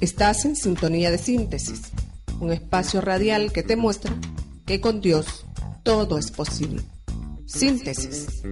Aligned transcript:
Estás 0.00 0.44
en 0.46 0.56
sintonía 0.56 1.10
de 1.10 1.18
síntesis, 1.18 1.92
un 2.40 2.52
espacio 2.52 3.00
radial 3.02 3.52
que 3.52 3.62
te 3.62 3.76
muestra 3.76 4.14
que 4.64 4.80
con 4.80 5.02
Dios 5.02 5.44
todo 5.82 6.18
es 6.18 6.30
posible. 6.30 6.82
Síntesis. 7.46 8.42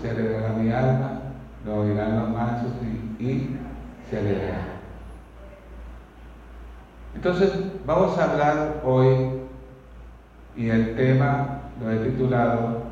Se 0.00 0.10
alegrará 0.10 0.50
mi 0.50 0.70
alma, 0.70 1.20
lo 1.64 1.80
oirán 1.80 2.18
los 2.18 2.30
mansos 2.30 2.72
y, 3.18 3.56
se 4.10 4.18
alegrará. 4.18 4.66
Entonces, 7.14 7.52
vamos 7.86 8.16
a 8.18 8.30
hablar 8.30 8.82
hoy 8.84 9.40
y 10.56 10.68
el 10.68 10.94
tema 10.96 11.60
lo 11.80 11.90
he 11.90 12.10
titulado 12.10 12.82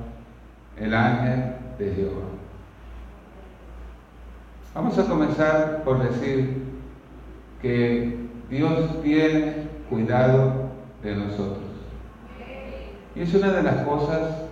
El 0.79 0.95
ángel 0.95 1.55
de 1.79 1.95
Jehová. 1.95 2.25
Vamos 4.75 4.99
a 4.99 5.05
comenzar 5.05 5.83
por 5.85 6.03
decir 6.03 6.65
que 7.63 8.19
Dios 8.51 9.03
tiene 9.03 9.69
cuidado 9.89 10.71
de 11.03 11.15
nosotros. 11.15 11.65
Y 13.15 13.21
es 13.21 13.35
una 13.35 13.53
de 13.53 13.63
las 13.63 13.77
cosas 13.87 14.45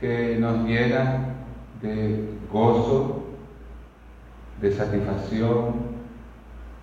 que 0.00 0.38
nos 0.40 0.66
llena 0.66 1.37
de 1.82 2.38
gozo, 2.52 3.22
de 4.60 4.72
satisfacción, 4.72 5.74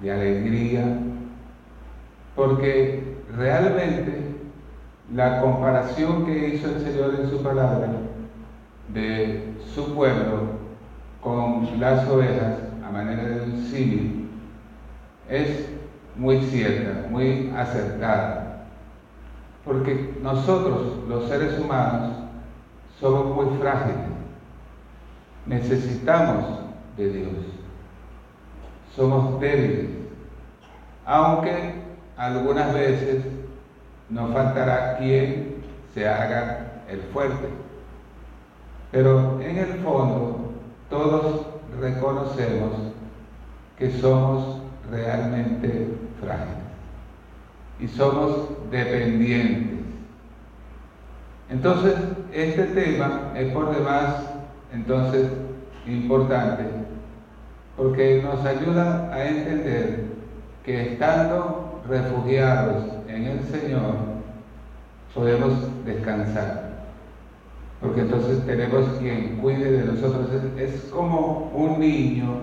de 0.01 0.11
alegría, 0.11 0.99
porque 2.35 3.15
realmente 3.35 4.35
la 5.13 5.41
comparación 5.41 6.25
que 6.25 6.49
hizo 6.49 6.67
el 6.69 6.81
Señor 6.81 7.15
en 7.19 7.29
su 7.29 7.41
palabra 7.41 7.89
de 8.93 9.53
su 9.73 9.93
pueblo 9.93 10.55
con 11.21 11.79
las 11.79 12.07
ovejas 12.07 12.59
a 12.85 12.91
manera 12.91 13.23
de 13.23 13.41
un 13.43 13.63
símil 13.63 14.29
es 15.29 15.69
muy 16.15 16.41
cierta, 16.43 17.07
muy 17.09 17.51
acertada, 17.55 18.67
porque 19.65 20.15
nosotros 20.21 20.99
los 21.09 21.27
seres 21.27 21.59
humanos 21.59 22.15
somos 22.99 23.35
muy 23.35 23.57
frágiles. 23.57 24.14
Necesitamos 25.45 26.45
de 26.97 27.09
Dios. 27.09 27.33
Somos 28.95 29.39
débiles. 29.39 29.89
Aunque 31.05 31.75
algunas 32.17 32.73
veces 32.73 33.25
nos 34.09 34.33
faltará 34.33 34.97
quien 34.97 35.63
se 35.93 36.07
haga 36.07 36.81
el 36.89 37.01
fuerte. 37.13 37.49
Pero 38.91 39.41
en 39.41 39.57
el 39.57 39.79
fondo 39.79 40.53
todos 40.89 41.47
reconocemos 41.79 42.71
que 43.77 43.91
somos 43.91 44.61
realmente 44.89 45.89
frágiles 46.21 46.55
y 47.79 47.87
somos 47.87 48.49
dependientes 48.71 49.75
entonces, 51.49 51.93
este 52.33 52.63
tema 52.63 53.31
es 53.35 53.53
por 53.53 53.75
demás, 53.75 54.15
entonces, 54.73 55.29
importante, 55.85 56.63
porque 57.77 58.21
nos 58.23 58.45
ayuda 58.45 59.13
a 59.13 59.27
entender 59.27 60.05
que 60.63 60.93
estando 60.93 61.81
refugiados 61.87 62.83
en 63.07 63.25
el 63.25 63.43
Señor, 63.43 63.95
podemos 65.13 65.53
descansar. 65.85 66.75
Porque 67.81 68.01
entonces 68.01 68.45
tenemos 68.45 68.85
quien 68.99 69.37
cuide 69.37 69.71
de 69.71 69.85
nosotros. 69.85 70.29
Es, 70.57 70.89
como 70.91 71.51
un 71.53 71.79
niño 71.79 72.39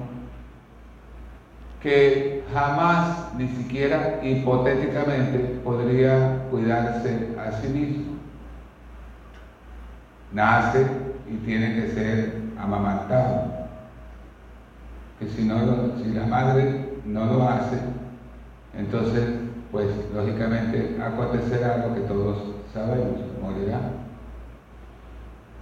que 1.83 2.45
jamás, 2.53 3.35
ni 3.37 3.49
siquiera 3.49 4.21
hipotéticamente, 4.23 5.39
podría 5.65 6.45
cuidarse 6.51 7.29
a 7.39 7.51
sí 7.53 7.69
mismo 7.69 8.13
nace 10.33 10.87
y 11.33 11.37
tiene 11.45 11.75
que 11.75 11.91
ser 11.93 12.43
amamantado. 12.59 13.63
Que 15.19 15.29
si, 15.29 15.45
no 15.45 15.59
si 16.03 16.13
la 16.13 16.27
madre 16.27 16.99
no 17.05 17.27
lo 17.27 17.49
hace, 17.49 17.79
entonces, 18.77 19.25
pues 19.71 19.87
lógicamente 20.15 20.97
acontecerá 21.03 21.87
lo 21.87 21.95
que 21.95 22.01
todos 22.03 22.39
sabemos, 22.73 23.21
morirá. 23.41 23.81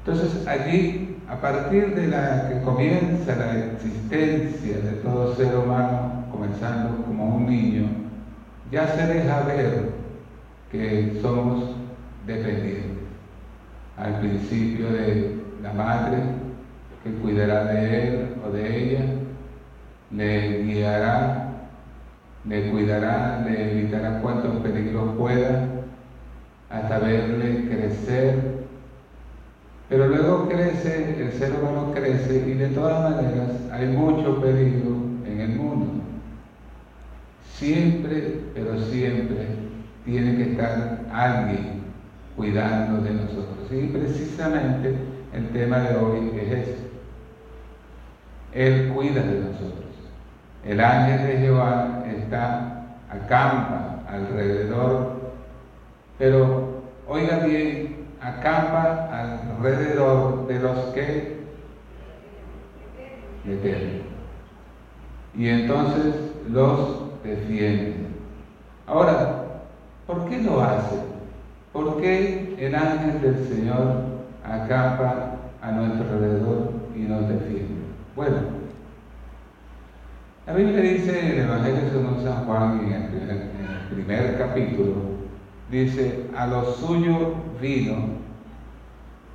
Entonces 0.04 0.46
allí, 0.46 1.18
a 1.28 1.36
partir 1.40 1.94
de 1.94 2.08
la 2.08 2.48
que 2.48 2.62
comienza 2.62 3.36
la 3.36 3.58
existencia 3.72 4.78
de 4.78 4.92
todo 5.02 5.34
ser 5.36 5.54
humano, 5.56 6.24
comenzando 6.32 7.04
como 7.04 7.36
un 7.36 7.46
niño, 7.46 7.86
ya 8.72 8.88
se 8.88 9.06
deja 9.06 9.42
ver 9.42 9.90
que 10.70 11.18
somos 11.20 11.74
dependientes 12.26 13.00
al 13.96 14.18
principio 14.20 14.90
de 14.92 15.40
la 15.62 15.72
madre 15.72 16.18
que 17.04 17.10
cuidará 17.14 17.64
de 17.64 18.08
él 18.08 18.34
o 18.46 18.50
de 18.50 18.92
ella, 18.92 19.04
le 20.10 20.62
guiará, 20.64 21.50
le 22.44 22.70
cuidará, 22.70 23.42
le 23.44 23.72
evitará 23.72 24.20
cuantos 24.20 24.56
peligros 24.62 25.16
pueda, 25.16 25.68
hasta 26.68 26.98
verle 26.98 27.68
crecer. 27.68 28.60
Pero 29.88 30.08
luego 30.08 30.48
crece, 30.48 31.20
el 31.20 31.32
ser 31.32 31.52
humano 31.52 31.92
crece 31.92 32.44
y 32.46 32.54
de 32.54 32.68
todas 32.68 33.10
maneras 33.10 33.50
hay 33.72 33.88
mucho 33.88 34.40
peligro 34.40 34.96
en 35.26 35.40
el 35.40 35.56
mundo. 35.56 36.02
Siempre, 37.54 38.40
pero 38.54 38.80
siempre, 38.80 39.46
tiene 40.04 40.36
que 40.36 40.52
estar 40.52 41.00
alguien 41.12 41.80
cuidando 42.36 43.02
de 43.02 43.10
nosotros. 43.10 43.70
Y 43.70 43.86
precisamente 43.88 45.09
el 45.32 45.48
tema 45.50 45.78
de 45.80 45.96
hoy 45.96 46.32
es 46.34 46.52
ese. 46.52 46.76
Él 48.52 48.92
cuida 48.92 49.22
de 49.22 49.40
nosotros. 49.40 49.84
El 50.64 50.80
ángel 50.80 51.26
de 51.26 51.38
Jehová 51.38 52.04
está, 52.06 52.96
acampa 53.08 54.02
alrededor, 54.08 55.20
pero 56.18 56.82
oiga 57.06 57.38
bien, 57.38 58.06
acampa 58.20 59.08
alrededor 59.12 60.46
de 60.48 60.58
los 60.58 60.78
que 60.94 61.40
le 63.44 63.56
temen. 63.56 64.02
Y 65.34 65.48
entonces 65.48 66.14
los 66.48 67.22
defiende. 67.22 67.94
Ahora, 68.86 69.44
¿por 70.06 70.28
qué 70.28 70.42
lo 70.42 70.60
hace? 70.60 70.96
¿Por 71.72 72.00
qué 72.00 72.56
el 72.58 72.74
ángel 72.74 73.22
del 73.22 73.48
Señor 73.48 74.19
acampa 74.44 75.36
a 75.62 75.72
nuestro 75.72 76.10
alrededor 76.10 76.72
y 76.96 77.00
nos 77.00 77.28
defiende? 77.28 77.80
Bueno, 78.16 78.36
la 80.46 80.54
Biblia 80.54 80.80
dice 80.80 81.18
en 81.18 81.26
el 81.32 81.38
Evangelio 81.46 81.80
según 81.92 82.24
San 82.24 82.44
Juan, 82.44 82.80
en 82.80 83.30
el, 83.30 83.50
primer, 83.94 84.38
capítulo, 84.38 84.94
dice, 85.70 86.26
a 86.36 86.46
los 86.46 86.76
suyos 86.76 87.34
vino 87.60 87.96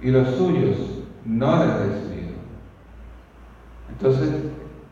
y 0.01 0.11
los 0.11 0.27
suyos 0.35 0.77
no 1.25 1.57
le 1.57 1.65
recibieron. 1.65 2.35
Entonces, 3.89 4.29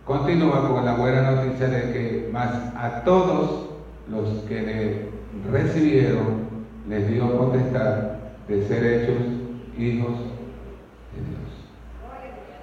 continúa 0.06 0.68
con 0.70 0.86
la 0.86 0.96
buena 0.96 1.32
noticia 1.32 1.68
de 1.68 1.94
que 1.94 2.30
más 2.32 2.52
a 2.76 3.04
todos 3.04 3.70
los 4.10 4.30
que 4.48 4.62
le 4.62 5.10
recibieron 5.52 6.44
les 6.88 7.08
dio 7.10 7.38
potestad 7.38 8.14
de 8.48 8.68
ser 8.68 8.86
hechos 8.86 9.43
hijos 9.78 10.14
de 11.14 11.22
Dios. 11.30 11.54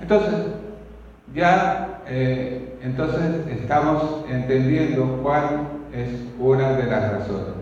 Entonces, 0.00 0.46
ya 1.34 2.00
eh, 2.06 2.78
entonces 2.82 3.46
estamos 3.48 4.24
entendiendo 4.28 5.20
cuál 5.22 5.68
es 5.92 6.08
una 6.38 6.72
de 6.72 6.86
las 6.86 7.12
razones, 7.12 7.54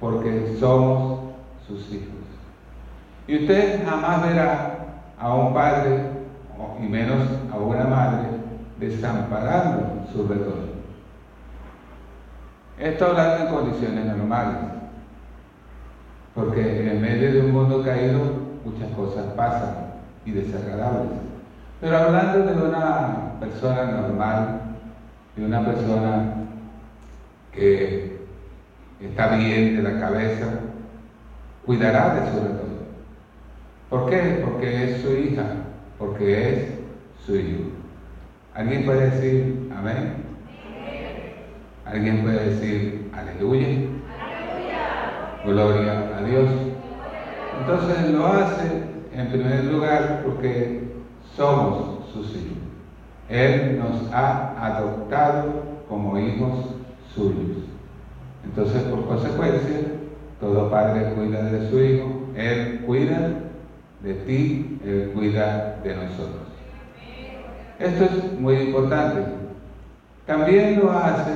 porque 0.00 0.56
somos 0.58 1.32
sus 1.66 1.92
hijos. 1.92 2.08
Y 3.26 3.42
usted 3.42 3.84
jamás 3.84 4.22
verá 4.22 4.78
a 5.18 5.34
un 5.34 5.52
padre, 5.52 6.00
y 6.80 6.86
menos 6.86 7.18
a 7.52 7.56
una 7.56 7.84
madre, 7.84 8.28
desamparando 8.78 10.06
su 10.12 10.26
retorno. 10.26 10.74
Esto 12.78 13.06
hablando 13.06 13.46
en 13.46 13.54
condiciones 13.54 14.04
normales, 14.04 14.56
porque 16.34 16.90
en 16.90 17.00
medio 17.00 17.32
de 17.32 17.40
un 17.40 17.52
mundo 17.52 17.82
caído 17.82 18.43
muchas 18.64 18.90
cosas 18.92 19.26
pasan 19.34 19.74
y 20.24 20.32
desagradables. 20.32 21.12
Pero 21.80 21.96
hablando 21.98 22.46
de 22.46 22.68
una 22.68 23.38
persona 23.40 23.84
normal, 23.84 24.60
de 25.36 25.44
una 25.44 25.64
persona 25.64 26.34
que 27.52 28.18
está 29.00 29.36
bien 29.36 29.76
de 29.76 29.82
la 29.82 30.00
cabeza, 30.00 30.46
cuidará 31.66 32.14
de 32.14 32.30
su 32.30 32.36
retorno. 32.36 32.64
¿Por 33.90 34.10
qué? 34.10 34.42
Porque 34.44 34.84
es 34.84 35.02
su 35.02 35.12
hija, 35.12 35.44
porque 35.98 36.52
es 36.52 36.68
su 37.24 37.36
hijo. 37.36 37.64
¿Alguien 38.54 38.84
puede 38.84 39.10
decir 39.10 39.70
amén? 39.76 40.24
¿Alguien 41.84 42.22
puede 42.22 42.50
decir 42.50 43.10
aleluya? 43.12 43.68
Gloria 45.44 46.16
a 46.16 46.22
Dios. 46.22 46.73
Entonces 47.60 48.10
lo 48.10 48.26
hace 48.26 48.82
en 49.14 49.28
primer 49.28 49.64
lugar 49.64 50.22
porque 50.24 50.82
somos 51.36 52.10
sus 52.12 52.30
hijos. 52.30 52.58
Él 53.28 53.78
nos 53.78 54.12
ha 54.12 54.76
adoptado 54.76 55.62
como 55.88 56.18
hijos 56.18 56.66
suyos. 57.14 57.64
Entonces, 58.44 58.82
por 58.82 59.06
consecuencia, 59.06 59.80
todo 60.40 60.70
padre 60.70 61.12
cuida 61.14 61.42
de 61.44 61.70
su 61.70 61.80
hijo, 61.80 62.06
Él 62.36 62.82
cuida 62.86 63.30
de 64.02 64.14
ti, 64.14 64.78
Él 64.84 65.12
cuida 65.14 65.80
de 65.82 65.94
nosotros. 65.94 66.44
Esto 67.78 68.04
es 68.04 68.38
muy 68.38 68.56
importante. 68.56 69.24
También 70.26 70.80
lo 70.80 70.90
hace, 70.92 71.32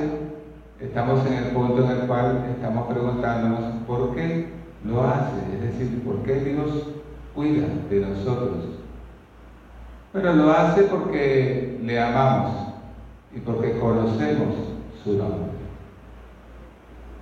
estamos 0.79 1.25
en 1.25 1.33
el 1.33 1.45
punto 1.45 1.83
en 1.83 1.91
el 1.91 2.07
cual 2.07 2.45
estamos 2.55 2.87
preguntándonos 2.87 3.83
por 3.87 4.15
qué 4.15 4.58
lo 4.85 5.03
hace, 5.03 5.37
es 5.53 5.61
decir, 5.61 6.01
por 6.03 6.23
qué 6.23 6.35
Dios 6.35 6.87
cuida 7.35 7.67
de 7.89 7.99
nosotros. 7.99 8.65
Pero 10.13 10.33
lo 10.33 10.51
hace 10.51 10.83
porque 10.83 11.79
le 11.83 11.99
amamos 11.99 12.73
y 13.35 13.39
porque 13.39 13.77
conocemos 13.79 14.55
su 15.03 15.13
nombre. 15.13 15.49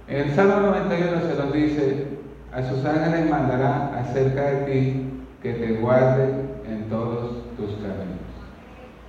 En 0.07 0.30
el 0.30 0.36
Salmo 0.36 0.68
91 0.68 1.21
se 1.21 1.36
nos 1.36 1.54
dice, 1.54 2.07
a 2.54 2.63
sus 2.63 2.86
ángeles 2.86 3.30
mandará 3.30 4.00
acerca 4.00 4.42
de 4.42 4.65
ti 4.65 5.09
que 5.44 5.54
te 5.54 5.74
guarde 5.74 6.30
en 6.65 6.89
todos 6.89 7.44
tus 7.57 7.71
caminos. 7.71 8.18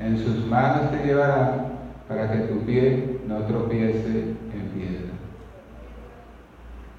En 0.00 0.18
sus 0.18 0.46
manos 0.46 0.90
te 0.90 1.06
llevará 1.06 1.66
para 2.08 2.32
que 2.32 2.38
tu 2.38 2.60
pie 2.60 3.20
no 3.26 3.38
tropiece 3.44 4.34
en 4.52 4.68
piedra. 4.74 5.12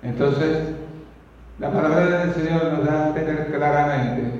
Entonces, 0.01 0.78
la 1.59 1.71
palabra 1.71 2.25
del 2.25 2.33
Señor 2.33 2.73
nos 2.73 2.85
da 2.85 3.03
a 3.03 3.07
entender 3.09 3.51
claramente 3.51 4.31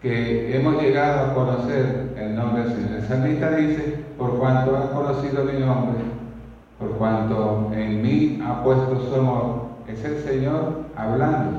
que 0.00 0.56
hemos 0.56 0.80
llegado 0.80 1.26
a 1.30 1.34
conocer 1.34 2.14
el 2.16 2.36
nombre 2.36 2.64
del 2.64 2.72
Señor. 2.72 2.92
El 2.92 3.08
salmista 3.08 3.50
dice, 3.50 4.04
por 4.16 4.38
cuanto 4.38 4.76
ha 4.76 4.90
conocido 4.92 5.44
mi 5.44 5.58
nombre, 5.58 6.04
por 6.78 6.90
cuanto 6.92 7.70
en 7.74 8.02
mí 8.02 8.42
ha 8.46 8.62
puesto 8.62 9.08
su 9.08 9.14
amor, 9.14 9.68
es 9.88 10.04
el 10.04 10.22
Señor 10.22 10.84
hablando 10.96 11.58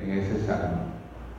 en 0.00 0.10
ese 0.12 0.46
salmo. 0.46 0.84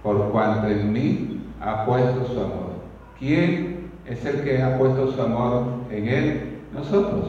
Por 0.04 0.32
cuanto 0.32 0.68
en 0.68 0.94
mí 0.94 1.42
ha 1.62 1.86
puesto 1.86 2.28
su 2.28 2.40
amor. 2.40 2.76
¿Quién 3.18 3.76
es 4.08 4.24
el 4.26 4.44
que 4.44 4.62
ha 4.62 4.78
puesto 4.78 5.12
su 5.12 5.22
amor 5.22 5.64
en 5.90 6.08
Él, 6.08 6.60
nosotros. 6.74 7.26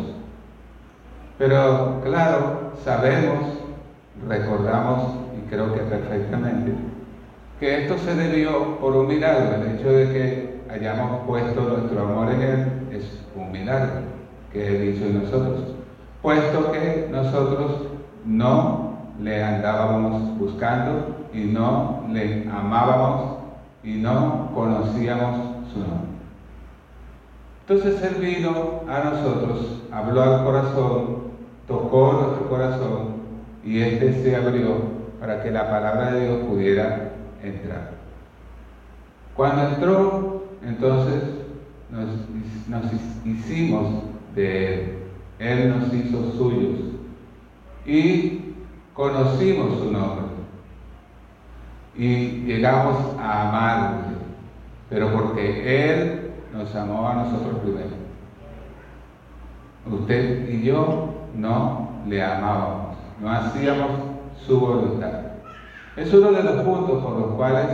Pero 1.38 2.00
claro, 2.04 2.72
sabemos, 2.84 3.58
recordamos, 4.28 5.25
creo 5.48 5.72
que 5.74 5.80
perfectamente, 5.80 6.72
que 7.60 7.84
esto 7.84 7.98
se 7.98 8.14
debió 8.14 8.78
por 8.78 8.96
un 8.96 9.08
milagro. 9.08 9.62
El 9.62 9.76
hecho 9.76 9.90
de 9.90 10.12
que 10.12 10.60
hayamos 10.70 11.26
puesto 11.26 11.60
nuestro 11.60 12.02
amor 12.02 12.32
en 12.32 12.42
Él 12.42 12.66
es 12.92 13.24
un 13.34 13.50
milagro 13.50 14.02
que 14.52 14.66
Él 14.66 14.94
hizo 14.94 15.06
en 15.06 15.24
nosotros. 15.24 15.74
Puesto 16.22 16.72
que 16.72 17.08
nosotros 17.10 17.88
no 18.24 18.96
le 19.20 19.42
andábamos 19.42 20.38
buscando 20.38 21.16
y 21.32 21.44
no 21.44 22.04
le 22.10 22.48
amábamos 22.50 23.38
y 23.82 23.94
no 23.94 24.50
conocíamos 24.54 25.36
su 25.72 25.78
nombre. 25.78 26.16
Entonces 27.68 28.02
Él 28.02 28.14
vino 28.20 28.82
a 28.88 29.10
nosotros, 29.10 29.82
habló 29.92 30.22
al 30.22 30.44
corazón, 30.44 31.16
tocó 31.66 32.12
nuestro 32.12 32.48
corazón 32.48 33.16
y 33.64 33.80
éste 33.80 34.22
se 34.22 34.36
abrió 34.36 34.95
para 35.20 35.42
que 35.42 35.50
la 35.50 35.70
palabra 35.70 36.12
de 36.12 36.26
Dios 36.26 36.46
pudiera 36.46 37.12
entrar. 37.42 37.90
Cuando 39.34 39.68
entró, 39.68 40.44
entonces 40.62 41.22
nos, 41.90 42.92
hicimos 43.24 44.02
de 44.34 44.74
Él. 44.74 44.98
Él 45.38 45.68
nos 45.68 45.92
hizo 45.92 46.32
suyos 46.32 46.80
y 47.84 48.54
conocimos 48.94 49.78
su 49.78 49.92
nombre 49.92 50.26
y 51.94 52.44
llegamos 52.44 52.96
a 53.18 53.48
amarle, 53.48 54.16
pero 54.88 55.12
porque 55.12 55.92
Él 55.92 56.30
nos 56.52 56.74
amó 56.74 57.08
a 57.08 57.14
nosotros 57.14 57.58
primero. 57.60 58.06
Usted 59.90 60.48
y 60.48 60.62
yo 60.62 61.14
no 61.34 61.90
le 62.08 62.22
amábamos, 62.22 62.96
no 63.20 63.30
hacíamos 63.30 64.15
su 64.44 64.58
voluntad. 64.60 65.12
Es 65.96 66.12
uno 66.12 66.32
de 66.32 66.42
los 66.42 66.62
puntos 66.62 67.02
por 67.02 67.18
los 67.18 67.34
cuales 67.34 67.66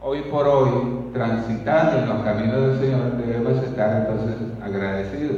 hoy 0.00 0.20
por 0.30 0.46
hoy, 0.46 0.70
transitando 1.12 1.98
en 1.98 2.08
los 2.08 2.22
caminos 2.22 2.60
del 2.60 2.80
Señor, 2.80 3.16
debemos 3.16 3.62
estar 3.62 4.06
entonces 4.06 4.36
agradecidos. 4.62 5.36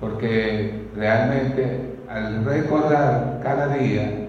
Porque 0.00 0.86
realmente 0.94 1.96
al 2.08 2.44
recordar 2.44 3.40
cada 3.42 3.76
día 3.76 4.28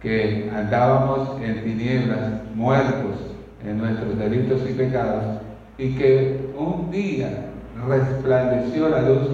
que 0.00 0.50
andábamos 0.54 1.40
en 1.42 1.64
tinieblas, 1.64 2.30
muertos 2.54 3.16
en 3.64 3.78
nuestros 3.78 4.18
delitos 4.18 4.60
y 4.68 4.74
pecados, 4.74 5.40
y 5.78 5.96
que 5.96 6.50
un 6.56 6.90
día 6.90 7.46
resplandeció 7.88 8.88
la 8.88 9.02
luz 9.02 9.28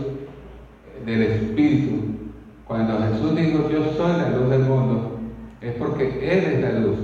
del 1.04 1.22
Espíritu. 1.22 2.11
Cuando 2.72 2.98
Jesús 3.00 3.36
dijo, 3.36 3.68
yo 3.68 3.84
soy 3.98 4.16
la 4.16 4.30
luz 4.30 4.48
del 4.48 4.62
mundo, 4.62 5.18
es 5.60 5.74
porque 5.74 6.06
Él 6.06 6.54
es 6.54 6.60
la 6.62 6.80
luz. 6.80 6.98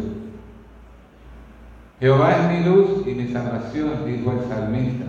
Jehová 2.01 2.37
es 2.37 2.59
mi 2.59 2.71
luz 2.71 3.07
y 3.07 3.11
mi 3.11 3.29
salvación, 3.29 3.91
dijo 4.07 4.33
el 4.33 4.49
salmista. 4.49 5.05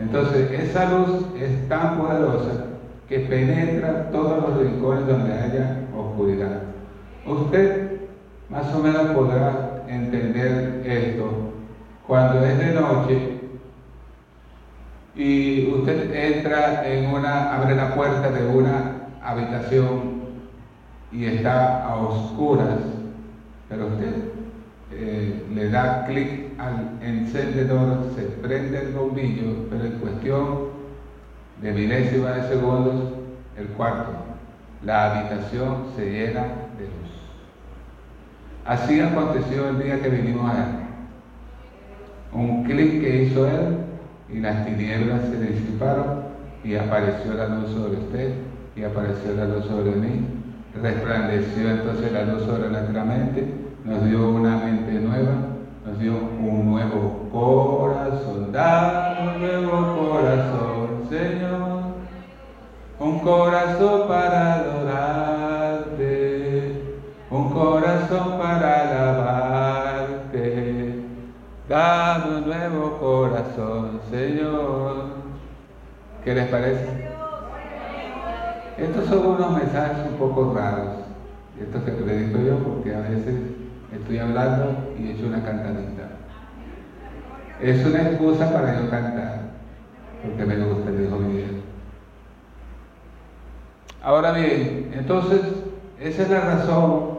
Entonces, 0.00 0.52
esa 0.52 0.96
luz 0.96 1.26
es 1.40 1.68
tan 1.68 1.98
poderosa 1.98 2.66
que 3.08 3.18
penetra 3.18 4.12
todos 4.12 4.48
los 4.48 4.60
rincones 4.60 5.08
donde 5.08 5.32
haya 5.32 5.80
oscuridad. 5.92 6.62
Usted 7.26 8.02
más 8.50 8.72
o 8.72 8.78
menos 8.78 9.08
podrá 9.08 9.82
entender 9.88 10.84
esto 10.86 11.30
cuando 12.06 12.46
es 12.46 12.58
de 12.58 12.74
noche 12.74 13.40
y 15.16 15.68
usted 15.72 16.14
entra 16.14 16.88
en 16.88 17.06
una, 17.06 17.56
abre 17.56 17.74
la 17.74 17.92
puerta 17.96 18.30
de 18.30 18.46
una 18.46 18.97
habitación 19.28 20.18
y 21.12 21.24
está 21.26 21.84
a 21.84 21.96
oscuras, 21.96 22.78
pero 23.68 23.88
usted 23.88 24.14
eh, 24.92 25.44
le 25.54 25.70
da 25.70 26.06
clic 26.06 26.58
al 26.58 26.98
encendedor, 27.02 28.10
se 28.16 28.22
prende 28.22 28.80
el 28.80 28.92
bombillo, 28.92 29.68
pero 29.70 29.84
en 29.84 29.92
cuestión 29.98 30.68
de 31.60 31.72
milésimas 31.72 32.36
de 32.36 32.48
segundos, 32.48 33.12
el 33.56 33.66
cuarto, 33.68 34.12
la 34.82 35.18
habitación 35.18 35.86
se 35.96 36.10
llena 36.10 36.42
de 36.78 36.84
luz. 36.84 37.10
Así 38.64 39.00
aconteció 39.00 39.68
el 39.68 39.82
día 39.82 40.00
que 40.00 40.08
vinimos 40.08 40.50
a 40.50 40.66
un 42.32 42.64
clic 42.64 43.00
que 43.00 43.24
hizo 43.24 43.46
él 43.46 43.78
y 44.32 44.40
las 44.40 44.64
tinieblas 44.64 45.22
se 45.22 45.40
disiparon 45.40 46.28
y 46.62 46.76
apareció 46.76 47.34
la 47.34 47.48
luz 47.48 47.70
sobre 47.70 47.98
usted 47.98 48.47
y 48.78 48.84
apareció 48.84 49.34
la 49.34 49.46
luz 49.46 49.64
sobre 49.64 49.92
mí. 49.92 50.26
Resplandeció 50.80 51.70
entonces 51.70 52.12
la 52.12 52.22
luz 52.24 52.44
sobre 52.44 52.68
nuestra 52.68 53.04
mente, 53.04 53.52
nos 53.84 54.04
dio 54.04 54.30
una 54.30 54.58
mente 54.58 54.92
nueva, 54.92 55.32
nos 55.84 55.98
dio 55.98 56.12
un 56.12 56.70
nuevo 56.70 57.28
corazón, 57.32 58.52
dame 58.52 59.34
un 59.34 59.40
nuevo 59.40 59.98
corazón, 59.98 61.02
Señor, 61.10 61.82
un 63.00 63.18
corazón 63.20 64.06
para 64.06 64.54
adorarte, 64.54 66.04
un 67.30 67.50
corazón 67.50 68.38
para 68.38 68.82
alabarte, 68.82 70.44
dame 71.68 72.36
un 72.36 72.46
nuevo 72.46 72.98
corazón, 73.00 74.00
Señor. 74.10 75.18
¿Qué 76.22 76.34
les 76.34 76.46
parece? 76.48 77.07
Estos 78.78 79.06
son 79.06 79.26
unos 79.26 79.58
mensajes 79.58 80.06
un 80.08 80.18
poco 80.18 80.54
raros, 80.54 80.98
estos 81.60 81.82
que 81.82 81.90
predico 81.90 82.38
yo 82.38 82.58
porque 82.58 82.94
a 82.94 83.00
veces 83.00 83.34
estoy 83.92 84.18
hablando 84.18 84.94
y 84.96 85.08
he 85.08 85.12
hecho 85.12 85.26
una 85.26 85.42
cantadita. 85.42 86.10
Es 87.60 87.84
una 87.84 88.02
excusa 88.02 88.52
para 88.52 88.80
yo 88.80 88.88
cantar, 88.88 89.40
porque 90.22 90.44
me 90.44 90.64
gusta, 90.64 90.92
dijo 90.92 91.16
Miguel. 91.16 91.62
Ahora 94.00 94.30
bien, 94.30 94.92
entonces, 94.96 95.40
esa 95.98 96.22
es 96.22 96.30
la 96.30 96.40
razón. 96.40 97.18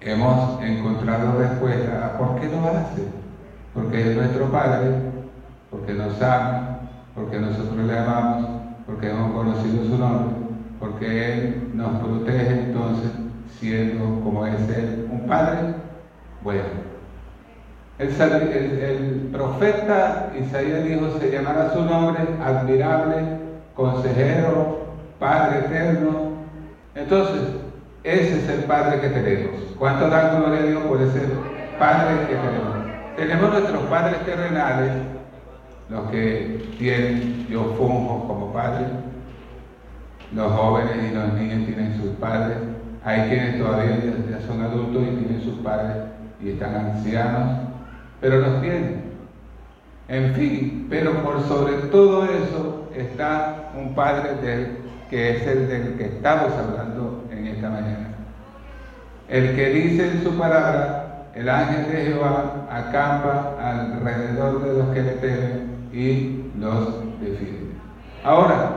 Hemos 0.00 0.62
encontrado 0.62 1.38
respuesta 1.40 2.06
a 2.06 2.18
por 2.18 2.40
qué 2.40 2.46
lo 2.46 2.68
hace. 2.68 3.02
Porque 3.74 4.10
es 4.10 4.16
nuestro 4.16 4.46
Padre, 4.46 4.90
porque 5.70 5.92
nos 5.92 6.22
ama, 6.22 6.78
porque 7.14 7.40
nosotros 7.40 7.84
le 7.84 7.98
amamos 7.98 8.59
porque 8.90 9.10
hemos 9.10 9.32
conocido 9.32 9.84
su 9.84 9.98
nombre, 9.98 10.36
porque 10.78 11.32
Él 11.32 11.70
nos 11.74 12.00
protege 12.00 12.50
entonces, 12.50 13.10
siendo 13.58 14.20
como 14.22 14.46
es 14.46 14.68
Él, 14.68 15.08
un 15.10 15.26
Padre 15.26 15.74
bueno. 16.42 16.90
El, 17.98 18.08
el, 18.08 19.28
profeta 19.30 20.32
Isaías 20.38 20.84
dijo, 20.84 21.18
se 21.20 21.30
llamará 21.30 21.70
su 21.72 21.84
nombre 21.84 22.22
admirable, 22.42 23.16
consejero, 23.74 24.80
Padre 25.18 25.58
eterno. 25.66 26.30
Entonces, 26.94 27.42
ese 28.02 28.38
es 28.38 28.48
el 28.48 28.64
Padre 28.64 29.00
que 29.00 29.08
tenemos. 29.08 29.60
¿Cuánto 29.78 30.08
dan 30.08 30.40
gloria 30.40 30.60
a 30.60 30.66
Dios 30.66 30.82
por 30.84 31.00
ese 31.02 31.20
Padre 31.78 32.26
que 32.26 32.34
tenemos? 32.36 32.80
Tenemos 33.16 33.50
nuestros 33.50 33.82
padres 33.82 34.24
terrenales, 34.24 34.92
los 35.90 36.10
que 36.10 36.74
tienen, 36.78 37.46
yo 37.48 37.74
funjo 37.76 38.26
como 38.28 38.52
padre, 38.52 38.86
los 40.34 40.52
jóvenes 40.52 41.10
y 41.10 41.14
los 41.14 41.32
niños 41.34 41.66
tienen 41.66 42.00
sus 42.00 42.10
padres, 42.16 42.58
hay 43.04 43.28
quienes 43.28 43.58
todavía 43.58 43.98
ya, 44.30 44.46
son 44.46 44.62
adultos 44.62 45.02
y 45.02 45.16
tienen 45.16 45.42
sus 45.42 45.54
padres 45.58 45.96
y 46.40 46.50
están 46.50 46.74
ancianos, 46.74 47.58
pero 48.20 48.38
los 48.38 48.60
tienen. 48.60 49.10
En 50.08 50.34
fin, 50.34 50.86
pero 50.90 51.22
por 51.22 51.42
sobre 51.46 51.74
todo 51.88 52.24
eso 52.24 52.88
está 52.94 53.70
un 53.78 53.94
Padre 53.94 54.34
del, 54.42 54.78
que 55.08 55.36
es 55.36 55.46
el 55.46 55.68
del 55.68 55.94
que 55.96 56.06
estamos 56.06 56.52
hablando 56.52 57.24
en 57.30 57.46
esta 57.46 57.70
mañana. 57.70 58.08
El 59.28 59.54
que 59.54 59.68
dice 59.70 60.10
en 60.10 60.24
su 60.24 60.36
palabra, 60.36 61.26
el 61.34 61.48
ángel 61.48 61.92
de 61.92 62.04
Jehová 62.06 62.66
acampa 62.68 63.54
alrededor 63.62 64.64
de 64.64 64.78
los 64.78 64.88
que 64.88 65.02
le 65.02 65.12
temen 65.12 65.59
y 65.92 66.44
los 66.58 67.00
defiende. 67.20 67.72
Ahora, 68.24 68.70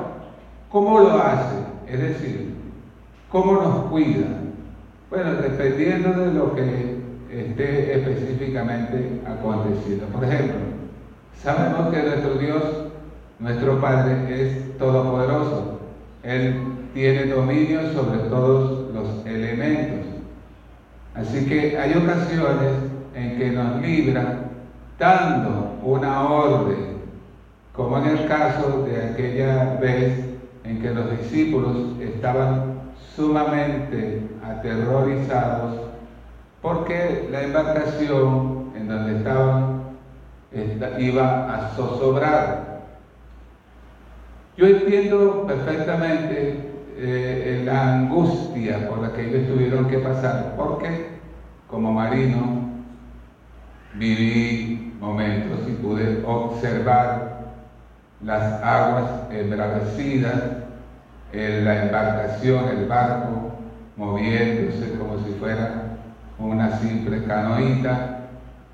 ¿cómo 0.69 0.99
lo 0.99 1.21
hace? 1.21 1.55
Es 1.87 1.99
decir, 1.99 2.55
¿cómo 3.31 3.53
nos 3.53 3.85
cuida? 3.89 4.27
Bueno, 5.09 5.33
dependiendo 5.33 6.09
de 6.13 6.33
lo 6.33 6.55
que 6.55 6.97
esté 7.29 7.95
específicamente 7.95 9.21
aconteciendo. 9.25 10.05
Por 10.07 10.23
ejemplo, 10.23 10.55
sabemos 11.41 11.93
que 11.93 12.03
nuestro 12.03 12.35
Dios, 12.35 12.63
nuestro 13.39 13.79
Padre, 13.79 14.15
es 14.29 14.77
todopoderoso. 14.77 15.79
Él 16.23 16.55
tiene 16.93 17.25
dominio 17.25 17.91
sobre 17.93 18.19
todos 18.29 18.93
los 18.93 19.25
elementos. 19.25 20.07
Así 21.15 21.45
que 21.45 21.77
hay 21.77 21.93
ocasiones 21.93 22.71
en 23.13 23.37
que 23.37 23.51
nos 23.51 23.81
libra 23.81 24.39
dando 24.97 25.75
una 25.83 26.23
orden 26.23 26.92
como 27.73 27.97
en 27.97 28.05
el 28.05 28.27
caso 28.27 28.83
de 28.83 29.11
aquella 29.11 29.75
vez 29.75 30.25
en 30.63 30.81
que 30.81 30.91
los 30.91 31.09
discípulos 31.19 31.99
estaban 31.99 32.81
sumamente 33.15 34.21
aterrorizados 34.43 35.81
porque 36.61 37.27
la 37.29 37.41
embarcación 37.41 38.71
en 38.75 38.87
donde 38.87 39.17
estaban 39.17 39.83
iba 40.99 41.53
a 41.53 41.69
zozobrar. 41.75 42.81
Yo 44.55 44.67
entiendo 44.67 45.45
perfectamente 45.47 46.71
eh, 46.95 47.63
la 47.65 47.95
angustia 47.95 48.87
por 48.87 48.99
la 48.99 49.13
que 49.13 49.27
ellos 49.27 49.51
tuvieron 49.51 49.89
que 49.89 49.97
pasar, 49.97 50.53
porque 50.55 51.07
como 51.67 51.91
marino 51.91 52.69
viví 53.95 54.93
momentos 54.99 55.59
y 55.67 55.71
pude 55.73 56.23
observar 56.23 57.42
las 58.23 58.63
aguas 58.63 59.31
embravecidas, 59.31 60.41
la 61.33 61.83
embarcación, 61.83 62.69
el 62.69 62.85
barco, 62.85 63.53
moviéndose 63.97 64.97
como 64.97 65.17
si 65.19 65.33
fuera 65.39 65.97
una 66.39 66.77
simple 66.79 67.23
canoita, 67.23 68.19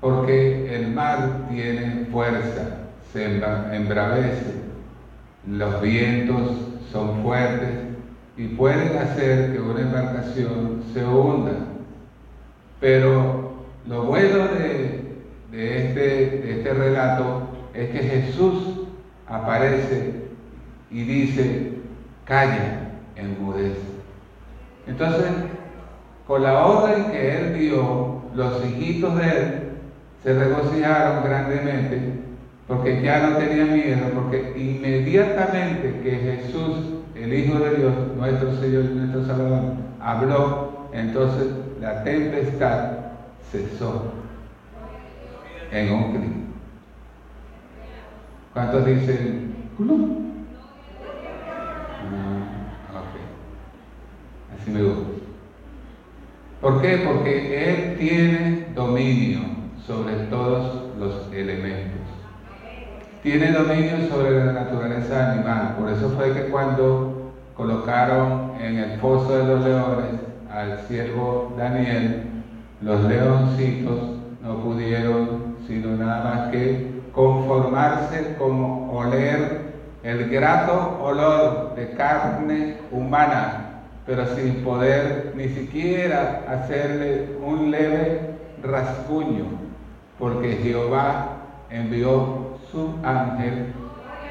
porque 0.00 0.74
el 0.74 0.92
mar 0.92 1.46
tiene 1.48 2.06
fuerza, 2.10 2.76
se 3.12 3.40
embravece, 3.72 4.60
los 5.46 5.80
vientos 5.80 6.50
son 6.92 7.22
fuertes 7.22 7.70
y 8.36 8.48
pueden 8.48 8.96
hacer 8.98 9.52
que 9.52 9.60
una 9.60 9.80
embarcación 9.80 10.82
se 10.92 11.04
hunda. 11.04 11.52
Pero 12.80 13.52
lo 13.86 14.04
bueno 14.04 14.48
de, 14.48 15.16
este, 15.52 16.00
de 16.00 16.58
este 16.58 16.72
relato 16.72 17.48
es 17.74 17.90
que 17.90 17.98
Jesús 17.98 18.79
aparece 19.30 20.14
y 20.90 21.04
dice, 21.04 21.72
calla, 22.24 22.90
enmudece. 23.16 23.80
Entonces, 24.86 25.26
con 26.26 26.42
la 26.42 26.66
orden 26.66 27.10
que 27.10 27.36
él 27.36 27.58
dio, 27.58 28.22
los 28.34 28.64
hijitos 28.64 29.16
de 29.16 29.24
él 29.24 29.70
se 30.22 30.34
regocijaron 30.34 31.24
grandemente 31.24 32.20
porque 32.66 33.02
ya 33.02 33.26
no 33.26 33.36
tenían 33.36 33.74
miedo, 33.74 34.10
porque 34.14 34.52
inmediatamente 34.56 36.00
que 36.04 36.10
Jesús, 36.10 36.76
el 37.16 37.34
Hijo 37.34 37.58
de 37.58 37.76
Dios, 37.76 37.92
nuestro 38.16 38.54
Señor 38.56 38.84
y 38.84 38.94
nuestro 38.94 39.26
Salvador, 39.26 39.72
habló, 40.00 40.88
entonces 40.92 41.48
la 41.80 42.04
tempestad 42.04 42.92
cesó 43.50 44.12
en 45.72 45.92
un 45.92 46.10
crimen. 46.10 46.49
¿Cuántos 48.52 48.84
dicen 48.84 49.54
Ah, 52.12 52.98
ok. 52.98 53.14
Así 54.60 54.70
me 54.70 54.82
gusta. 54.82 55.10
¿Por 56.60 56.82
qué? 56.82 57.02
Porque 57.06 57.64
Él 57.64 57.98
tiene 57.98 58.66
dominio 58.74 59.40
sobre 59.86 60.14
todos 60.28 60.96
los 60.98 61.32
elementos. 61.32 62.00
Tiene 63.22 63.52
dominio 63.52 64.08
sobre 64.08 64.44
la 64.44 64.52
naturaleza 64.52 65.32
animal. 65.32 65.76
Por 65.78 65.88
eso 65.90 66.10
fue 66.10 66.32
que 66.32 66.50
cuando 66.50 67.32
colocaron 67.56 68.52
en 68.60 68.78
el 68.78 68.98
foso 68.98 69.36
de 69.36 69.44
los 69.44 69.64
leones 69.64 70.20
al 70.50 70.80
siervo 70.88 71.54
Daniel, 71.56 72.24
los 72.80 73.04
leoncitos 73.04 74.18
no 74.42 74.62
pudieron 74.62 75.50
sino 75.66 75.96
nada 75.96 76.24
más 76.24 76.50
que 76.50 76.89
conformarse 77.12 78.34
con 78.38 78.90
oler 78.90 79.70
el 80.02 80.30
grato 80.30 80.98
olor 81.02 81.74
de 81.74 81.90
carne 81.92 82.76
humana, 82.90 83.82
pero 84.06 84.26
sin 84.34 84.64
poder 84.64 85.32
ni 85.36 85.48
siquiera 85.48 86.44
hacerle 86.48 87.36
un 87.44 87.70
leve 87.70 88.36
rasguño, 88.62 89.44
porque 90.18 90.58
Jehová 90.62 91.36
envió 91.70 92.58
su 92.70 92.94
ángel 93.02 93.72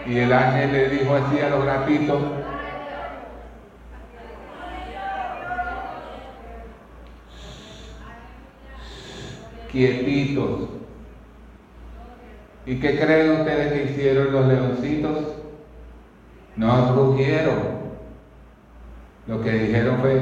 y 0.05 0.17
el 0.17 0.33
ángel 0.33 0.71
le 0.71 0.89
dijo 0.89 1.13
así 1.15 1.39
a 1.39 1.49
los 1.49 1.65
gatitos, 1.65 2.21
quietitos, 9.71 10.61
¿Y 12.69 12.75
qué 12.75 12.99
creen 12.99 13.31
ustedes 13.31 13.73
que 13.73 13.91
hicieron 13.91 14.31
los 14.31 14.45
leoncitos? 14.45 15.17
No 16.55 16.93
rugieron, 16.93 17.55
lo 19.25 19.41
que 19.41 19.51
dijeron 19.53 19.97
fue, 20.01 20.21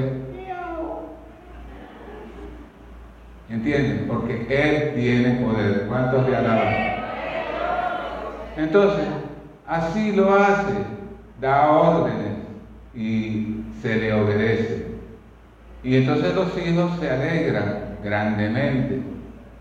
¿entienden? 3.49 4.05
Porque 4.07 4.45
Él 4.49 4.93
tiene 4.95 5.45
poder. 5.45 5.87
¿Cuántos 5.89 6.29
le 6.29 6.37
alaban? 6.37 6.73
Entonces, 8.55 9.07
así 9.65 10.13
lo 10.13 10.33
hace, 10.33 10.71
da 11.41 11.69
órdenes 11.69 12.37
y 12.95 13.57
se 13.81 13.93
le 13.97 14.13
obedece. 14.13 14.87
Y 15.83 15.97
entonces 15.97 16.33
los 16.33 16.57
hijos 16.57 16.97
se 17.01 17.11
alegran 17.11 17.97
grandemente 18.01 19.01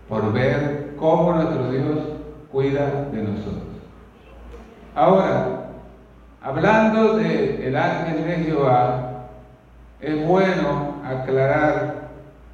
por 0.07 0.31
ver 0.31 0.93
cómo 0.97 1.33
nuestro 1.33 1.69
Dios 1.69 2.16
cuida 2.57 3.07
de 3.11 3.21
nosotros. 3.21 3.67
Ahora, 4.95 5.67
hablando 6.41 7.15
del 7.17 7.61
el 7.61 7.75
ángel 7.75 8.25
de 8.25 8.35
Jehová, 8.45 9.27
es 10.01 10.25
bueno 10.25 10.95
aclarar, 11.05 12.09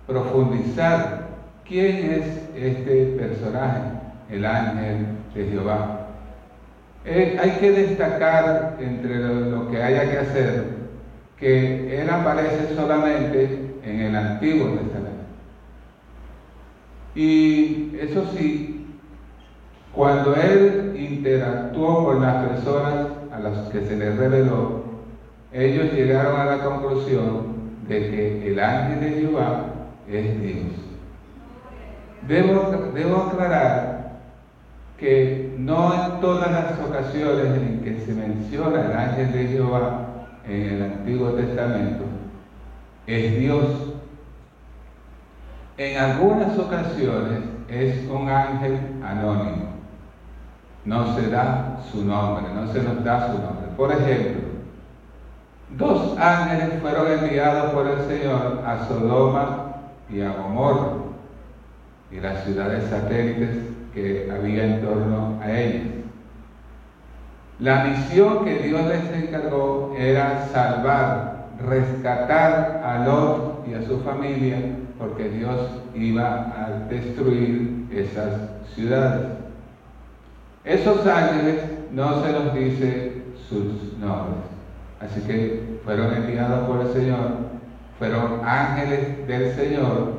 profundizar 0.05 1.22
quién 1.65 2.12
es 2.12 2.25
este 2.53 3.15
personaje, 3.17 3.79
el 4.29 4.45
ángel 4.45 5.05
de 5.33 5.45
Jehová. 5.45 6.07
Eh, 7.05 7.38
hay 7.41 7.51
que 7.51 7.72
destacar 7.72 8.75
entre 8.81 9.19
lo, 9.19 9.72
que 9.72 9.81
haya 9.81 10.12
que 10.12 10.17
hacer 10.17 10.65
que 11.39 12.01
él 12.01 12.10
aparece 12.10 12.75
solamente 12.75 13.74
en 13.86 14.01
el 14.01 14.15
Antiguo 14.17 14.67
Testamento. 14.67 15.24
Y 17.15 17.95
eso 18.01 18.29
sí, 18.36 18.73
cuando 19.93 20.35
él 20.35 20.95
interactuó 20.97 22.05
con 22.05 22.21
las 22.21 22.47
personas 22.47 23.07
a 23.31 23.39
las 23.39 23.69
que 23.69 23.85
se 23.85 23.95
les 23.95 24.17
reveló, 24.17 24.83
ellos 25.51 25.93
llegaron 25.93 26.39
a 26.39 26.45
la 26.45 26.63
conclusión 26.63 27.53
de 27.88 28.00
que 28.09 28.51
el 28.51 28.59
ángel 28.59 29.00
de 29.00 29.21
Jehová 29.21 29.65
es 30.09 30.41
Dios. 30.41 30.65
Debo, 32.27 32.91
debo 32.93 33.17
aclarar 33.23 34.13
que 34.97 35.53
no 35.57 35.93
en 35.93 36.21
todas 36.21 36.51
las 36.51 36.79
ocasiones 36.79 37.45
en 37.57 37.81
que 37.83 38.00
se 38.00 38.13
menciona 38.13 38.85
el 38.85 38.93
ángel 38.93 39.31
de 39.31 39.47
Jehová 39.47 40.07
en 40.47 40.62
el 40.62 40.83
Antiguo 40.83 41.29
Testamento 41.31 42.03
es 43.07 43.39
Dios. 43.39 43.65
En 45.77 45.97
algunas 45.97 46.57
ocasiones 46.57 47.39
es 47.67 48.07
un 48.09 48.29
ángel 48.29 48.79
anónimo. 49.03 49.73
No 50.85 51.15
se 51.15 51.29
da 51.29 51.79
su 51.91 52.03
nombre, 52.03 52.45
no 52.53 52.71
se 52.71 52.81
nos 52.81 53.03
da 53.03 53.27
su 53.27 53.39
nombre. 53.39 53.67
Por 53.77 53.91
ejemplo, 53.91 54.41
dos 55.77 56.17
ángeles 56.17 56.81
fueron 56.81 57.11
enviados 57.11 57.71
por 57.73 57.87
el 57.87 57.99
Señor 58.01 58.61
a 58.65 58.85
Sodoma 58.87 59.75
y 60.09 60.21
a 60.21 60.33
Gomorra 60.33 60.93
y 62.11 62.19
las 62.19 62.43
ciudades 62.43 62.83
satélites 62.89 63.57
que 63.93 64.29
había 64.31 64.65
en 64.65 64.81
torno 64.81 65.39
a 65.41 65.51
ellos. 65.51 65.87
La 67.59 67.85
misión 67.85 68.43
que 68.43 68.59
Dios 68.59 68.81
les 68.87 69.23
encargó 69.23 69.95
era 69.97 70.47
salvar, 70.51 71.47
rescatar 71.65 72.81
a 72.83 73.05
Lot 73.05 73.67
y 73.67 73.73
a 73.73 73.83
su 73.83 73.99
familia, 74.01 74.57
porque 74.99 75.29
Dios 75.29 75.55
iba 75.95 76.51
a 76.57 76.87
destruir 76.89 77.87
esas 77.91 78.33
ciudades. 78.75 79.42
Esos 80.65 81.05
ángeles 81.05 81.62
no 81.91 82.24
se 82.24 82.32
los 82.32 82.53
dice 82.53 83.22
sus 83.50 83.98
nombres, 84.00 84.43
así 85.01 85.20
que 85.22 85.79
fueron 85.84 86.13
enviados 86.13 86.67
por 86.67 86.86
el 86.86 86.93
Señor, 86.93 87.32
fueron 88.00 88.39
ángeles 88.46 89.27
del 89.27 89.53
Señor, 89.55 90.13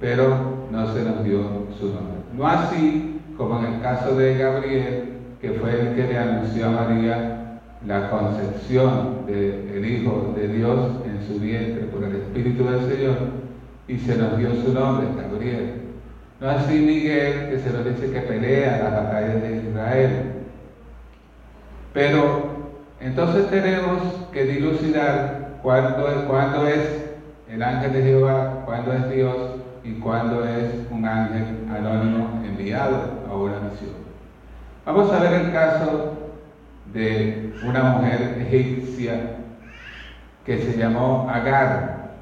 pero 0.00 0.68
no 0.70 0.94
se 0.94 1.02
nos 1.02 1.24
dio 1.24 1.40
su 1.78 1.86
nombre. 1.86 2.18
No 2.36 2.46
así 2.46 3.20
como 3.36 3.58
en 3.58 3.74
el 3.74 3.80
caso 3.80 4.14
de 4.16 4.38
Gabriel, 4.38 5.04
que 5.40 5.50
fue 5.52 5.80
el 5.80 5.96
que 5.96 6.04
le 6.04 6.18
anunció 6.18 6.66
a 6.66 6.70
María 6.70 7.60
la 7.84 8.10
concepción 8.10 9.26
del 9.26 9.84
Hijo 9.84 10.32
de 10.36 10.48
Dios 10.48 10.90
en 11.04 11.26
su 11.26 11.40
vientre 11.40 11.86
por 11.86 12.04
el 12.04 12.14
Espíritu 12.16 12.64
del 12.64 12.88
Señor, 12.88 13.16
y 13.88 13.98
se 13.98 14.16
nos 14.16 14.38
dio 14.38 14.50
su 14.64 14.72
nombre, 14.72 15.08
Gabriel. 15.16 15.87
No 16.40 16.48
así 16.48 16.78
Miguel, 16.78 17.50
que 17.50 17.58
se 17.58 17.70
nos 17.70 17.84
dice 17.84 18.12
que 18.12 18.20
pelea 18.20 18.80
las 18.82 18.92
batallas 18.92 19.42
de 19.42 19.56
Israel. 19.56 20.32
Pero 21.92 22.70
entonces 23.00 23.50
tenemos 23.50 23.98
que 24.32 24.44
dilucidar 24.44 25.58
cuándo, 25.62 26.26
cuándo 26.28 26.68
es 26.68 27.06
el 27.50 27.62
ángel 27.62 27.92
de 27.92 28.02
Jehová, 28.02 28.62
cuándo 28.64 28.92
es 28.92 29.10
Dios 29.10 29.36
y 29.82 29.94
cuándo 29.94 30.46
es 30.46 30.72
un 30.90 31.04
ángel 31.06 31.66
anónimo 31.70 32.40
enviado 32.44 33.24
a 33.28 33.34
una 33.34 33.58
misión. 33.60 33.96
Vamos 34.86 35.12
a 35.12 35.18
ver 35.18 35.32
el 35.32 35.52
caso 35.52 36.18
de 36.92 37.52
una 37.64 37.82
mujer 37.82 38.46
egipcia 38.48 39.36
que 40.44 40.58
se 40.58 40.78
llamó 40.78 41.28
Agar. 41.28 42.12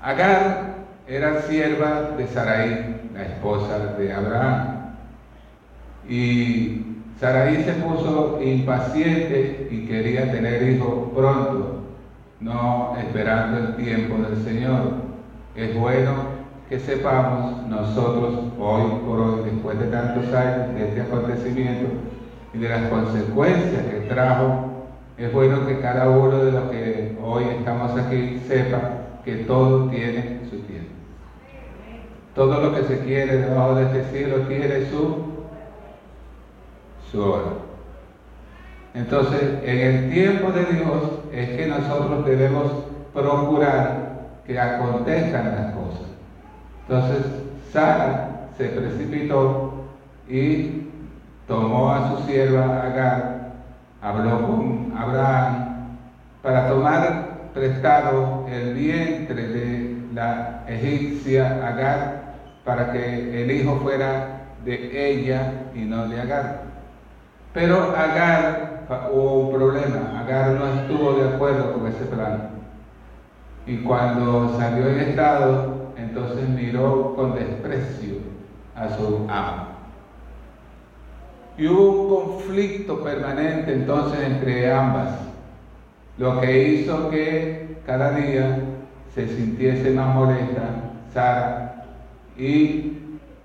Agar 0.00 0.73
era 1.06 1.42
sierva 1.42 2.12
de 2.16 2.26
Sarai, 2.26 3.10
la 3.12 3.22
esposa 3.22 3.94
de 3.98 4.12
Abraham. 4.12 4.94
Y 6.08 6.82
Sarai 7.20 7.62
se 7.62 7.72
puso 7.74 8.40
impaciente 8.42 9.68
y 9.70 9.86
quería 9.86 10.30
tener 10.32 10.62
hijos 10.62 11.10
pronto, 11.14 11.82
no 12.40 12.96
esperando 12.98 13.58
el 13.58 13.76
tiempo 13.76 14.16
del 14.16 14.42
Señor. 14.44 15.04
Es 15.54 15.76
bueno 15.78 16.12
que 16.68 16.78
sepamos 16.78 17.66
nosotros 17.68 18.52
hoy 18.58 18.82
por 19.06 19.20
hoy, 19.20 19.50
después 19.50 19.78
de 19.78 19.86
tantos 19.86 20.32
años 20.32 20.74
de 20.74 20.88
este 20.88 21.02
acontecimiento 21.02 21.86
y 22.54 22.58
de 22.58 22.68
las 22.68 22.88
consecuencias 22.88 23.84
que 23.90 24.06
trajo, 24.08 24.70
es 25.18 25.32
bueno 25.32 25.66
que 25.66 25.80
cada 25.80 26.08
uno 26.08 26.44
de 26.44 26.52
los 26.52 26.70
que 26.70 27.16
hoy 27.22 27.44
estamos 27.58 27.92
aquí 27.98 28.40
sepa 28.48 28.80
que 29.24 29.36
todo 29.36 29.90
tiene 29.90 30.40
su. 30.50 30.63
Todo 32.34 32.60
lo 32.60 32.74
que 32.74 32.82
se 32.84 32.98
quiere 33.00 33.38
debajo 33.38 33.76
de 33.76 33.84
este 33.84 34.10
cielo 34.10 34.38
tiene 34.48 34.86
su, 34.90 35.24
su 37.10 37.22
hora. 37.22 37.52
Entonces, 38.94 39.40
en 39.64 39.78
el 39.78 40.12
tiempo 40.12 40.50
de 40.50 40.64
Dios 40.64 41.02
es 41.32 41.50
que 41.50 41.66
nosotros 41.66 42.24
debemos 42.26 42.72
procurar 43.12 44.14
que 44.46 44.58
acontezcan 44.58 45.54
las 45.54 45.74
cosas. 45.74 46.08
Entonces 46.88 47.26
Sara 47.72 48.48
se 48.58 48.66
precipitó 48.66 49.72
y 50.28 50.88
tomó 51.48 51.92
a 51.92 52.10
su 52.10 52.26
sierva 52.26 52.82
Agar, 52.82 53.52
habló 54.02 54.46
con 54.46 54.92
Abraham 54.96 55.88
para 56.42 56.68
tomar 56.68 57.34
prestado 57.54 58.46
el 58.48 58.74
vientre 58.74 59.48
de 59.48 59.96
la 60.12 60.62
egipcia 60.68 61.66
Agar 61.66 62.23
para 62.64 62.92
que 62.92 63.42
el 63.42 63.50
hijo 63.50 63.78
fuera 63.82 64.40
de 64.64 65.10
ella 65.10 65.52
y 65.74 65.80
no 65.80 66.08
de 66.08 66.20
Agar. 66.20 66.62
Pero 67.52 67.94
Agar 67.96 68.86
hubo 69.12 69.48
un 69.48 69.54
problema, 69.54 70.20
Agar 70.20 70.52
no 70.52 70.66
estuvo 70.80 71.14
de 71.14 71.34
acuerdo 71.34 71.74
con 71.74 71.86
ese 71.86 72.04
plan. 72.06 72.50
Y 73.66 73.78
cuando 73.78 74.56
salió 74.58 74.88
el 74.88 75.00
estado, 75.00 75.92
entonces 75.96 76.48
miró 76.48 77.14
con 77.14 77.34
desprecio 77.34 78.16
a 78.74 78.88
su 78.88 79.26
amo. 79.28 79.68
Y 81.56 81.66
hubo 81.68 81.90
un 81.90 82.08
conflicto 82.08 83.02
permanente 83.02 83.72
entonces 83.72 84.20
entre 84.20 84.72
ambas, 84.72 85.10
lo 86.18 86.40
que 86.40 86.68
hizo 86.68 87.10
que 87.10 87.78
cada 87.86 88.10
día 88.12 88.58
se 89.14 89.28
sintiese 89.28 89.90
más 89.90 90.14
molesta 90.14 90.62
Sara 91.12 91.73
y 92.36 92.92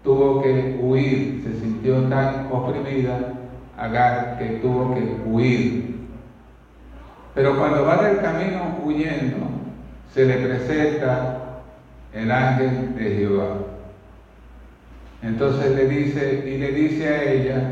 tuvo 0.03 0.41
que 0.41 0.79
huir, 0.81 1.41
se 1.43 1.59
sintió 1.59 2.03
tan 2.03 2.47
oprimida 2.51 3.33
Agar 3.77 4.37
que 4.37 4.59
tuvo 4.61 4.93
que 4.93 5.21
huir. 5.25 5.95
Pero 7.33 7.57
cuando 7.57 7.85
va 7.85 8.03
del 8.03 8.19
camino 8.19 8.77
huyendo, 8.83 9.37
se 10.13 10.25
le 10.25 10.35
presenta 10.35 11.61
el 12.13 12.29
ángel 12.29 12.95
de 12.95 13.15
Jehová. 13.15 13.55
Entonces 15.21 15.75
le 15.75 15.87
dice, 15.87 16.43
y 16.45 16.57
le 16.57 16.71
dice 16.73 17.07
a 17.07 17.23
ella, 17.23 17.71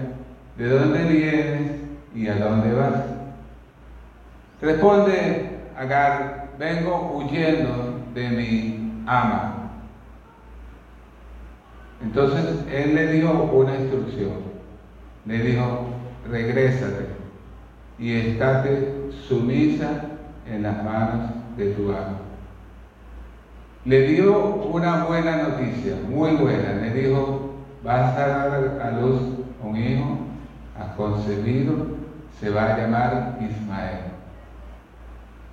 ¿de 0.58 0.69
dónde 0.69 1.03
vienes 1.03 1.71
y 2.15 2.27
a 2.30 2.36
dónde 2.36 2.73
vas? 2.73 3.03
Responde 4.62 5.49
Agar, 5.77 6.51
vengo 6.58 7.17
huyendo 7.17 7.99
de 8.13 8.30
mi 8.30 9.03
ama. 9.06 9.57
Entonces 12.02 12.46
él 12.72 12.96
le 12.96 13.14
dio 13.14 13.32
una 13.32 13.76
instrucción. 13.76 14.48
Le 15.26 15.40
dijo, 15.40 15.88
regrésate 16.30 17.08
y 18.00 18.14
estate 18.14 19.12
sumisa 19.28 20.04
en 20.46 20.64
las 20.64 20.84
manos 20.84 21.32
de 21.58 21.72
tu 21.72 21.90
amo. 21.92 22.28
Le 23.86 24.08
dio 24.08 24.56
una 24.56 25.06
buena 25.06 25.44
noticia, 25.44 25.96
muy 26.08 26.32
buena. 26.36 26.74
Le 26.74 26.94
dijo, 26.94 27.54
vas 27.84 28.18
a 28.18 28.28
dar 28.28 28.82
a 28.82 28.92
luz 29.00 29.22
un 29.64 29.78
hijo, 29.78 30.18
a 30.80 30.96
concebido, 30.96 31.74
se 32.40 32.50
va 32.50 32.74
a 32.74 32.78
llamar 32.78 33.40
Ismael. 33.42 34.00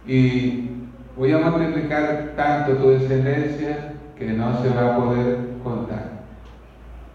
Y 0.06 0.70
voy 1.16 1.32
a 1.32 1.38
multiplicar 1.38 2.32
tanto 2.36 2.72
tu 2.72 2.90
descendencia 2.90 3.94
que 4.18 4.32
no 4.32 4.62
se 4.62 4.68
va 4.68 4.94
a 4.94 4.96
poder 4.96 5.38
contar. 5.62 6.13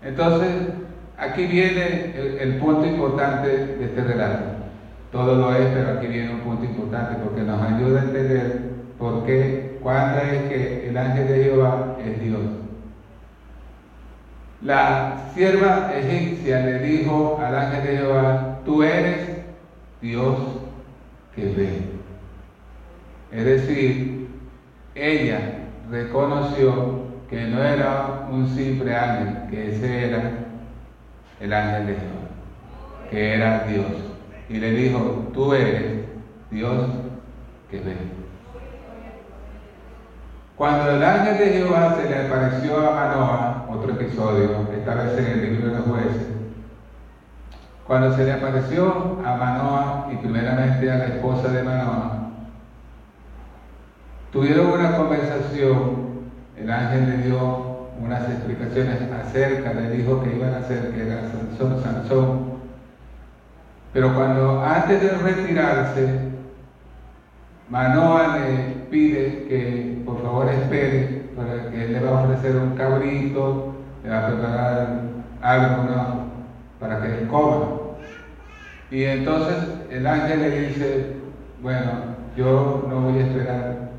Entonces, 0.03 0.49
aquí 1.17 1.45
viene 1.45 2.13
el, 2.39 2.57
punto 2.57 2.85
importante 2.85 3.47
de 3.47 3.85
este 3.85 4.03
relato. 4.03 4.43
Todo 5.12 5.35
lo 5.35 5.55
es, 5.55 5.67
pero 5.73 5.97
aquí 5.97 6.07
viene 6.07 6.35
un 6.35 6.41
punto 6.41 6.65
importante 6.65 7.19
porque 7.23 7.41
nos 7.41 7.62
ayuda 7.62 8.01
a 8.01 8.03
entender 8.03 8.62
por 8.97 9.25
qué, 9.25 9.77
cuándo 9.81 10.19
es 10.19 10.43
que 10.43 10.89
el 10.89 10.97
ángel 10.97 11.27
de 11.27 11.43
Jehová 11.43 11.97
es 12.05 12.21
Dios. 12.21 12.41
La 14.62 15.29
sierva 15.33 15.91
egipcia 15.95 16.59
le 16.65 16.79
dijo 16.79 17.39
al 17.41 17.55
ángel 17.55 17.83
de 17.83 17.97
Jehová, 17.97 18.59
tú 18.65 18.83
eres 18.83 19.29
Dios 20.01 20.35
que 21.35 21.45
ve. 21.45 21.69
Es 23.31 23.45
decir, 23.45 24.27
ella 24.95 25.59
reconoció 25.89 27.09
que 27.30 27.48
no 27.48 27.63
era 27.63 28.28
un 28.32 28.48
simple 28.48 28.96
ángel, 28.96 29.50
que 29.50 29.76
ese 29.76 30.10
era 30.10 30.32
el 31.39 31.54
ángel 31.54 31.88
de 31.88 31.94
Jehová, 31.94 33.10
que 33.10 33.34
era 33.36 33.63
Dios. 33.65 33.86
Y 34.50 34.58
le 34.58 34.72
dijo, 34.72 35.30
tú 35.34 35.54
eres 35.54 36.06
Dios 36.50 36.89
que 37.70 37.80
ve. 37.80 37.96
Cuando 40.56 40.92
el 40.92 41.04
ángel 41.04 41.38
de 41.38 41.54
Jehová 41.54 41.96
se 41.96 42.10
le 42.10 42.28
apareció 42.28 42.78
a 42.78 42.94
Manoah, 42.94 43.65
otro 43.70 43.94
episodio, 43.94 44.68
esta 44.78 44.96
vez 44.96 45.18
en 45.18 45.26
el 45.26 45.54
libro 45.54 45.70
de 45.70 45.78
los 45.78 45.86
jueces, 45.86 46.28
cuando 47.88 48.15
se 48.15 48.26
le 48.26 48.34
apareció 48.34 49.20
a 49.26 49.36
Manoah 49.36 50.10
y 50.12 50.18
primeramente 50.18 50.92
a 50.92 50.98
la 50.98 51.06
esposa 51.06 51.48
de 51.50 51.63
Manoah, 51.63 52.30
tuvieron 54.32 54.68
una 54.68 54.98
conversación, 54.98 56.09
el 56.62 56.69
ángel 56.69 57.10
le 57.10 57.17
dio 57.28 57.80
unas 58.02 58.30
explicaciones 58.30 59.02
acerca 59.12 59.74
del 59.74 60.00
hijo 60.00 60.24
que 60.24 60.36
iban 60.36 60.54
a 60.54 60.58
hacer, 60.60 60.91
que 60.91 61.06
era 61.06 61.22
Sansón, 61.32 61.84
Sansón. 61.84 62.50
Pero 63.93 64.13
cuando 64.13 64.62
antes 64.63 65.02
de 65.02 65.10
retirarse, 65.10 66.19
Manoa 67.69 68.38
le 68.38 68.86
pide 68.89 69.45
que 69.48 70.02
por 70.06 70.22
favor 70.22 70.50
espere, 70.50 71.30
para 71.36 71.69
que 71.69 71.86
él 71.86 71.93
le 71.93 72.00
va 72.00 72.10
a 72.10 72.24
ofrecer 72.24 72.56
un 72.56 72.76
cabrito, 72.76 73.74
le 74.04 74.10
va 74.10 74.19
a 74.19 74.28
preparar 74.28 75.00
algo 75.41 75.84
para 76.80 77.02
que 77.02 77.08
él 77.19 77.28
coma. 77.28 77.67
Y 78.91 79.04
entonces 79.04 79.58
el 79.91 80.08
ángel 80.08 80.41
le 80.41 80.67
dice, 80.67 81.15
bueno, 81.62 81.91
yo 82.36 82.86
no 82.89 83.02
voy 83.02 83.19
a 83.19 83.28
esperar, 83.28 83.89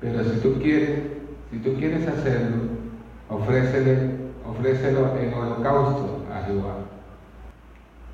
pero 0.00 0.24
si 0.24 0.40
tú 0.40 0.60
quieres, 0.60 1.00
si 1.50 1.58
tú 1.58 1.74
quieres 1.74 2.06
hacerlo, 2.06 2.56
ofrécele, 3.28 4.10
ofrécelo 4.48 5.16
en 5.18 5.34
holocausto 5.34 6.24
a 6.32 6.46
Jehová. 6.46 6.74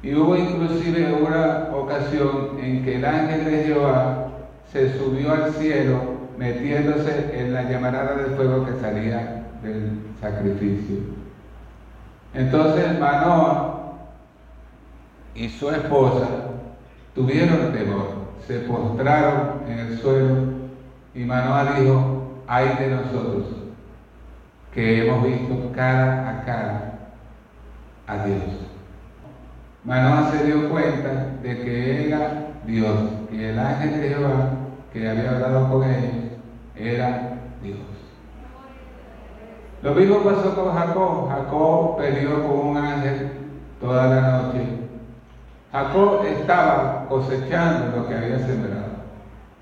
Y 0.03 0.15
hubo 0.15 0.37
inclusive 0.37 1.13
una 1.13 1.69
ocasión 1.75 2.59
en 2.63 2.85
que 2.85 2.97
el 2.97 3.05
ángel 3.05 3.45
de 3.45 3.65
Jehová 3.65 4.29
se 4.73 4.97
subió 4.97 5.33
al 5.33 5.53
cielo 5.53 6.21
metiéndose 6.39 7.39
en 7.39 7.53
la 7.53 7.65
llamarada 7.65 8.17
de 8.17 8.35
fuego 8.37 8.65
que 8.65 8.81
salía 8.81 9.47
del 9.63 9.99
sacrificio. 10.21 10.97
Entonces 12.33 12.99
Manoa 12.99 13.97
y 15.35 15.49
su 15.49 15.71
esposa 15.71 16.29
tuvieron 17.15 17.73
temor, 17.73 18.07
se 18.47 18.61
postraron 18.61 19.63
en 19.69 19.79
el 19.81 19.99
suelo 19.99 20.37
y 21.15 21.25
Manoa 21.25 21.75
dijo, 21.79 22.20
ay 22.51 22.77
de 22.81 22.89
nosotros 22.89 23.45
que 24.75 25.07
hemos 25.07 25.25
visto 25.25 25.71
cara 25.73 26.29
a 26.29 26.45
cara 26.45 26.99
a 28.09 28.25
Dios. 28.25 28.41
Manoa 29.85 30.33
se 30.33 30.47
dio 30.47 30.69
cuenta 30.69 31.37
de 31.45 31.63
que 31.63 32.09
era 32.09 32.49
Dios, 32.67 32.99
que 33.31 33.51
el 33.51 33.59
ángel 33.59 34.01
de 34.01 34.09
Jehová 34.09 34.51
que 34.93 35.09
había 35.09 35.31
hablado 35.31 35.71
con 35.71 35.89
ellos 35.89 36.11
era 36.75 37.39
Dios. 37.63 37.79
Lo 39.83 39.95
mismo 39.95 40.19
pasó 40.19 40.53
con 40.57 40.75
Jacob. 40.75 41.29
Jacob 41.29 41.99
peleó 41.99 42.49
con 42.49 42.67
un 42.67 42.77
ángel 42.77 43.31
toda 43.81 44.07
la 44.09 44.43
noche. 44.43 44.67
Jacob 45.71 46.25
estaba 46.27 47.07
cosechando 47.09 47.97
lo 47.97 48.09
que 48.09 48.15
había 48.17 48.41
sembrado. 48.41 48.91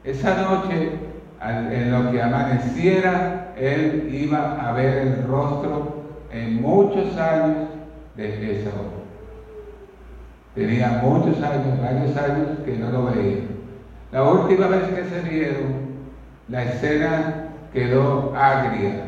Esa 0.05 0.43
noche, 0.43 1.08
en 1.41 1.93
lo 1.93 2.11
que 2.11 2.21
amaneciera, 2.21 3.53
él 3.57 4.09
iba 4.13 4.57
a 4.61 4.73
ver 4.73 4.99
el 4.99 5.27
rostro 5.27 6.05
en 6.33 6.61
muchos 6.61 7.17
años 7.17 7.69
de 8.17 8.61
Esaú. 8.61 8.99
Tenía 10.55 11.01
muchos 11.03 11.41
años, 11.43 11.81
varios 11.81 12.17
años 12.17 12.59
que 12.65 12.77
no 12.77 12.91
lo 12.91 13.05
veía. 13.07 13.43
La 14.11 14.25
última 14.25 14.67
vez 14.67 14.83
que 14.89 15.05
se 15.05 15.21
vieron, 15.29 15.89
la 16.49 16.65
escena 16.65 17.49
quedó 17.73 18.35
agria, 18.35 19.05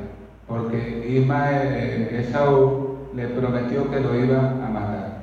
porque 0.46 1.06
Ismael, 1.08 1.68
eh, 1.72 2.20
Esaú 2.20 2.98
le 3.14 3.26
prometió 3.28 3.90
que 3.90 4.00
lo 4.00 4.14
iba 4.14 4.38
a 4.38 4.68
matar. 4.68 5.20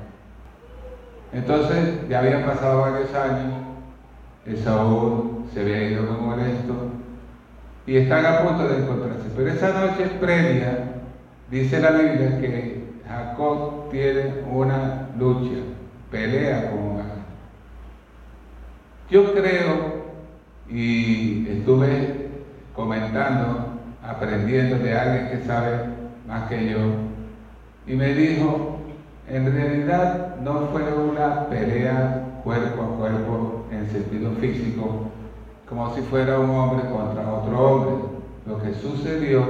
Entonces, 1.31 2.07
ya 2.09 2.19
habían 2.19 2.43
pasado 2.43 2.81
varios 2.81 3.13
años, 3.13 3.53
Esaú 4.45 5.45
se 5.53 5.61
había 5.61 5.83
ido 5.91 6.03
muy 6.03 6.21
molesto 6.21 6.96
y 7.87 7.97
están 7.97 8.25
a 8.25 8.43
punto 8.43 8.67
de 8.67 8.83
encontrarse. 8.83 9.29
Pero 9.35 9.49
esa 9.49 9.71
noche 9.73 10.11
previa, 10.19 11.01
dice 11.49 11.79
la 11.79 11.91
Biblia 11.91 12.39
que 12.39 12.83
Jacob 13.07 13.89
tiene 13.89 14.43
una 14.51 15.09
lucha, 15.17 15.61
pelea 16.11 16.69
con 16.69 16.79
un 16.79 16.97
yo 19.09 19.33
creo, 19.33 20.07
y 20.69 21.47
estuve 21.47 22.27
comentando, 22.75 23.79
aprendiendo 24.03 24.77
de 24.79 24.97
alguien 24.97 25.29
que 25.29 25.45
sabe 25.45 25.77
más 26.27 26.49
que 26.49 26.69
yo, 26.69 26.79
y 27.87 27.93
me 27.93 28.13
dijo, 28.13 28.79
en 29.29 29.53
realidad 29.53 30.35
no 30.43 30.67
fue 30.73 30.83
una 30.93 31.47
pelea 31.47 32.41
cuerpo 32.43 32.83
a 32.83 32.97
cuerpo 32.97 33.65
en 33.71 33.89
sentido 33.89 34.31
físico, 34.41 35.09
como 35.69 35.93
si 35.93 36.01
fuera 36.01 36.39
un 36.39 36.49
hombre 36.49 36.87
contra 36.89 37.31
otro 37.31 37.59
hombre. 37.59 37.95
Lo 38.45 38.61
que 38.61 38.73
sucedió 38.73 39.43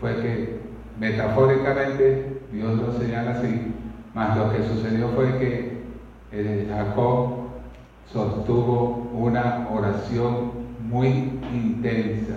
fue 0.00 0.16
que 0.16 0.60
metafóricamente 0.98 2.40
Dios 2.52 2.78
lo 2.78 2.92
señala 2.98 3.32
así, 3.32 3.72
más 4.12 4.36
lo 4.36 4.52
que 4.52 4.64
sucedió 4.64 5.08
fue 5.10 5.38
que 5.38 5.80
Jacob 6.68 7.28
sostuvo 8.12 9.10
una 9.14 9.68
oración 9.72 10.52
muy 10.88 11.40
intensa. 11.52 12.34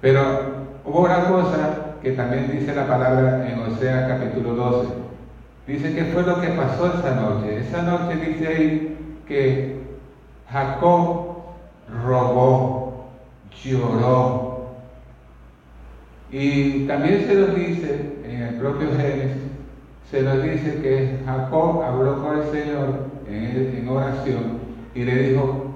Pero 0.00 0.20
hubo 0.84 1.00
una 1.00 1.24
cosa 1.24 1.96
que 2.00 2.12
también 2.12 2.50
dice 2.50 2.74
la 2.74 2.86
palabra 2.86 3.48
en 3.48 3.60
Osea 3.60 4.08
capítulo 4.08 4.54
12. 4.54 4.88
Dice 5.66 5.94
que 5.94 6.04
fue 6.06 6.22
lo 6.22 6.40
que 6.40 6.48
pasó 6.48 6.86
esa 6.86 7.14
noche. 7.14 7.58
Esa 7.58 7.82
noche 7.82 8.16
dice 8.16 8.48
ahí 8.48 8.96
que 9.26 9.80
Jacob 10.50 11.31
robó, 12.04 13.10
lloró. 13.62 14.52
Y 16.30 16.86
también 16.86 17.26
se 17.26 17.34
nos 17.34 17.54
dice 17.54 18.16
en 18.24 18.42
el 18.42 18.54
propio 18.54 18.88
Génesis, 18.96 19.42
se 20.10 20.22
nos 20.22 20.42
dice 20.42 20.80
que 20.82 21.20
Jacob 21.24 21.82
habló 21.82 22.22
con 22.22 22.38
el 22.38 22.50
Señor 22.50 23.06
en, 23.28 23.88
oración 23.88 24.58
y 24.94 25.04
le 25.04 25.28
dijo, 25.28 25.74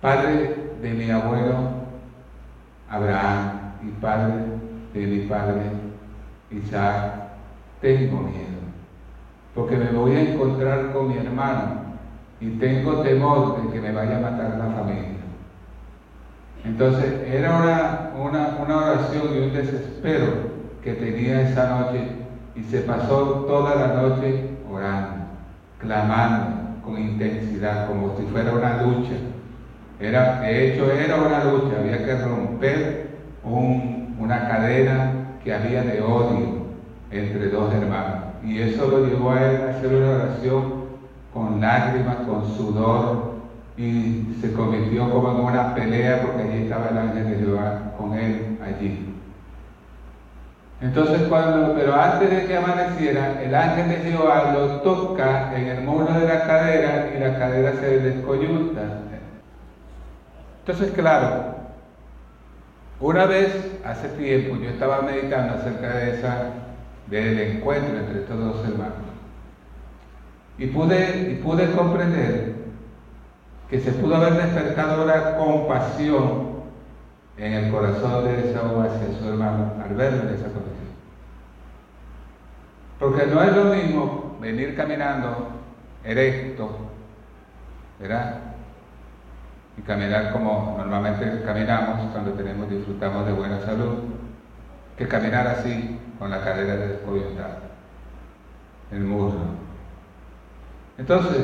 Padre 0.00 0.54
de 0.82 0.90
mi 0.90 1.10
abuelo 1.10 1.54
Abraham 2.88 3.72
y 3.82 3.90
Padre 4.00 4.34
de 4.92 5.06
mi 5.06 5.26
padre 5.26 5.62
Isaac, 6.50 7.12
tengo 7.80 8.20
miedo, 8.20 8.60
porque 9.54 9.76
me 9.76 9.90
voy 9.90 10.12
a 10.12 10.22
encontrar 10.22 10.92
con 10.92 11.08
mi 11.08 11.16
hermano 11.16 11.85
y 12.40 12.50
tengo 12.58 13.00
temor 13.02 13.62
de 13.62 13.72
que 13.72 13.80
me 13.80 13.92
vaya 13.92 14.18
a 14.18 14.20
matar 14.20 14.58
la 14.58 14.74
familia. 14.74 15.16
Entonces 16.64 17.28
era 17.28 17.56
una, 17.56 18.56
una, 18.66 18.76
oración 18.76 19.28
y 19.34 19.38
un 19.38 19.52
desespero 19.52 20.56
que 20.82 20.94
tenía 20.94 21.42
esa 21.42 21.78
noche 21.78 22.00
y 22.54 22.62
se 22.62 22.80
pasó 22.80 23.44
toda 23.46 23.74
la 23.74 24.02
noche 24.02 24.50
orando 24.70 25.16
clamando 25.78 26.82
con 26.84 26.98
intensidad, 26.98 27.88
como 27.88 28.16
si 28.16 28.24
fuera 28.24 28.52
una 28.52 28.82
lucha. 28.82 29.14
Era, 30.00 30.40
de 30.40 30.74
hecho, 30.74 30.90
era 30.90 31.16
una 31.16 31.44
lucha, 31.44 31.78
había 31.80 32.04
que 32.04 32.16
romper 32.16 33.06
una 33.44 34.48
cadena 34.48 35.12
que 35.42 35.54
había 35.54 35.82
de 35.82 36.00
odio 36.00 36.66
entre 37.10 37.48
dos 37.48 37.72
hermanos. 37.72 38.24
Y 38.44 38.60
eso 38.60 38.88
lo 38.88 39.06
llevó 39.06 39.32
a 39.32 39.42
él 39.42 39.60
a 39.62 39.70
hacer 39.70 39.94
una 39.94 40.10
oración 40.10 40.75
con 41.36 41.60
lágrimas, 41.60 42.16
con 42.26 42.48
sudor, 42.56 43.36
y 43.76 44.36
se 44.40 44.54
convirtió 44.54 45.10
como 45.10 45.30
en 45.30 45.44
una 45.44 45.74
pelea 45.74 46.22
porque 46.22 46.42
allí 46.44 46.62
estaba 46.62 46.88
el 46.88 46.96
ángel 46.96 47.30
de 47.30 47.36
Jehová 47.36 47.92
con 47.98 48.14
él 48.14 48.58
allí. 48.64 49.12
Entonces 50.80 51.22
cuando, 51.28 51.74
pero 51.74 51.94
antes 51.94 52.30
de 52.30 52.46
que 52.46 52.56
amaneciera, 52.56 53.42
el 53.42 53.54
ángel 53.54 53.88
de 53.88 54.10
Jehová 54.10 54.52
lo 54.54 54.80
toca 54.80 55.54
en 55.54 55.68
el 55.68 55.84
muslo 55.84 56.12
de 56.18 56.26
la 56.26 56.46
cadera 56.46 57.10
y 57.14 57.20
la 57.20 57.38
cadera 57.38 57.72
se 57.74 57.98
descoyunta. 57.98 58.82
Entonces, 60.66 60.92
claro, 60.94 61.54
una 62.98 63.26
vez 63.26 63.78
hace 63.84 64.08
tiempo 64.08 64.56
yo 64.56 64.70
estaba 64.70 65.02
meditando 65.02 65.54
acerca 65.54 65.96
de 65.96 66.18
esa, 66.18 66.50
del 67.06 67.38
encuentro 67.38 67.98
entre 67.98 68.20
estos 68.20 68.38
dos 68.38 68.66
hermanos. 68.66 69.15
Y 70.58 70.66
pude, 70.68 71.32
y 71.32 71.42
pude 71.42 71.70
comprender 71.72 72.54
que 73.68 73.80
se 73.80 73.92
pudo 73.92 74.16
haber 74.16 74.34
despertado 74.34 75.04
una 75.04 75.36
compasión 75.36 76.56
en 77.36 77.52
el 77.52 77.70
corazón 77.70 78.24
de 78.24 78.50
Esaú 78.50 78.80
hacia 78.80 79.18
su 79.18 79.28
hermano 79.28 79.72
al 79.82 79.94
verlo 79.94 80.22
en 80.22 80.34
esa 80.34 80.44
condición. 80.44 80.86
Porque 82.98 83.26
no 83.26 83.42
es 83.42 83.54
lo 83.54 83.64
mismo 83.64 84.38
venir 84.40 84.74
caminando 84.74 85.48
erecto, 86.04 86.70
¿verdad? 88.00 88.40
Y 89.76 89.82
caminar 89.82 90.32
como 90.32 90.76
normalmente 90.78 91.42
caminamos 91.44 92.10
cuando 92.12 92.32
tenemos, 92.32 92.70
disfrutamos 92.70 93.26
de 93.26 93.32
buena 93.32 93.60
salud, 93.60 93.98
que 94.96 95.06
caminar 95.06 95.46
así 95.48 95.98
con 96.18 96.30
la 96.30 96.42
cadera 96.42 96.76
descoyuntada, 96.76 97.58
el 98.92 99.00
muslo. 99.00 99.65
Entonces, 100.98 101.42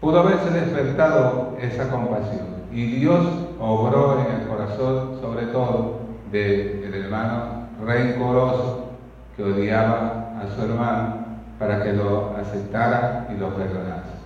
pudo 0.00 0.20
haberse 0.20 0.50
despertado 0.50 1.56
esa 1.60 1.90
compasión. 1.90 2.46
Y 2.72 2.86
Dios 2.96 3.26
obró 3.60 4.20
en 4.20 4.40
el 4.40 4.48
corazón, 4.48 5.18
sobre 5.20 5.46
todo, 5.46 6.00
del 6.30 6.94
hermano 6.94 7.68
rencoroso 7.84 8.90
que 9.36 9.42
odiaba 9.42 10.34
a 10.40 10.54
su 10.54 10.62
hermano 10.62 11.26
para 11.58 11.82
que 11.82 11.92
lo 11.92 12.36
aceptara 12.36 13.28
y 13.34 13.38
lo 13.38 13.54
perdonase. 13.54 14.18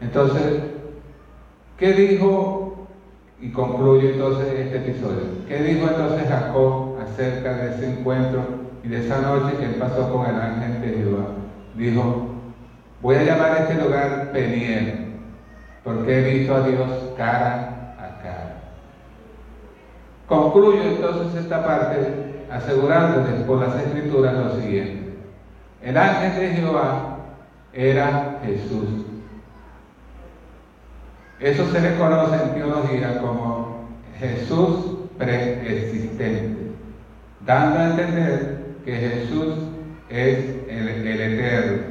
Entonces, 0.00 0.62
¿qué 1.78 1.92
dijo? 1.92 2.86
Y 3.40 3.50
concluye 3.50 4.14
entonces 4.14 4.48
este 4.48 4.76
episodio. 4.76 5.44
¿Qué 5.48 5.62
dijo 5.62 5.88
entonces 5.88 6.28
Jacob 6.28 6.96
acerca 7.02 7.54
de 7.54 7.74
ese 7.74 7.92
encuentro 7.92 8.42
y 8.82 8.88
de 8.88 9.04
esa 9.04 9.20
noche 9.20 9.56
que 9.58 9.66
pasó 9.78 10.10
con 10.12 10.26
el 10.26 10.40
ángel 10.40 10.80
de 10.80 10.98
Jehová? 10.98 11.26
Dijo, 11.76 12.33
Voy 13.00 13.16
a 13.16 13.22
llamar 13.22 13.52
a 13.52 13.58
este 13.58 13.74
lugar 13.74 14.30
Peniel, 14.32 15.12
porque 15.82 16.18
he 16.18 16.34
visto 16.34 16.54
a 16.54 16.66
Dios 16.66 16.90
cara 17.16 17.94
a 17.98 18.22
cara. 18.22 18.54
Concluyo 20.26 20.82
entonces 20.82 21.42
esta 21.42 21.64
parte 21.64 22.34
asegurándoles 22.50 23.42
por 23.46 23.60
las 23.60 23.76
escrituras 23.76 24.34
lo 24.34 24.60
siguiente. 24.60 25.16
El 25.82 25.96
ángel 25.96 26.40
de 26.40 26.56
Jehová 26.56 27.18
era 27.72 28.40
Jesús. 28.44 29.04
Eso 31.40 31.70
se 31.70 31.80
le 31.80 31.96
conoce 31.96 32.42
en 32.42 32.54
teología 32.54 33.20
como 33.20 33.88
Jesús 34.18 34.94
preexistente, 35.18 36.72
dando 37.44 37.78
a 37.78 37.90
entender 37.90 38.64
que 38.84 38.96
Jesús 38.96 39.54
es 40.08 40.38
el, 40.68 40.88
el 41.06 41.20
eterno, 41.20 41.82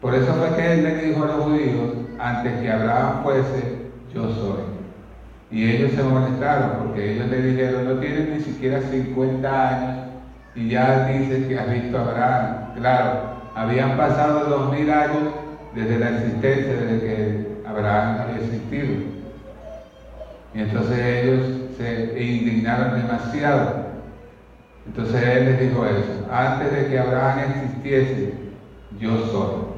por 0.00 0.14
eso 0.14 0.32
fue 0.34 0.56
que 0.56 0.72
él 0.74 0.84
le 0.84 0.94
dijo 0.96 1.24
a 1.24 1.26
los 1.26 1.44
judíos, 1.44 1.94
antes 2.18 2.60
que 2.60 2.70
Abraham 2.70 3.22
fuese, 3.24 3.90
yo 4.14 4.30
soy. 4.32 4.62
Y 5.50 5.70
ellos 5.70 5.92
se 5.92 6.02
molestaron 6.02 6.84
porque 6.84 7.14
ellos 7.14 7.28
le 7.28 7.42
dijeron, 7.42 7.84
no 7.84 8.00
tienes 8.00 8.28
ni 8.28 8.40
siquiera 8.40 8.80
50 8.80 9.68
años 9.68 10.08
y 10.54 10.68
ya 10.68 11.06
dices 11.06 11.46
que 11.46 11.58
has 11.58 11.70
visto 11.70 11.98
a 11.98 12.02
Abraham. 12.02 12.56
Claro, 12.76 13.12
habían 13.54 13.96
pasado 13.96 14.48
dos 14.48 14.72
mil 14.72 14.90
años 14.90 15.32
desde 15.74 15.98
la 15.98 16.10
existencia, 16.10 16.74
desde 16.74 17.00
que 17.00 17.46
Abraham 17.66 18.20
había 18.20 18.44
existido. 18.44 18.94
Y 20.54 20.60
entonces 20.60 20.98
ellos 20.98 21.46
se 21.76 22.22
indignaron 22.22 23.00
demasiado. 23.00 23.88
Entonces 24.86 25.22
él 25.22 25.44
les 25.44 25.60
dijo 25.60 25.86
eso, 25.86 26.26
antes 26.30 26.72
de 26.72 26.88
que 26.88 26.98
Abraham 26.98 27.40
existiese, 27.40 28.34
yo 28.98 29.18
soy. 29.26 29.77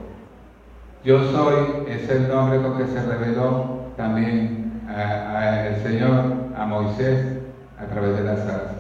Yo 1.03 1.33
soy 1.33 1.87
es 1.89 2.09
el 2.11 2.29
nombre 2.29 2.61
con 2.61 2.77
que 2.77 2.87
se 2.87 3.01
reveló 3.01 3.85
también 3.97 4.83
el 4.89 5.83
Señor 5.83 6.25
a 6.55 6.67
Moisés 6.67 7.39
a 7.79 7.87
través 7.87 8.19
de 8.19 8.25
la 8.25 8.37
zarza. 8.37 8.75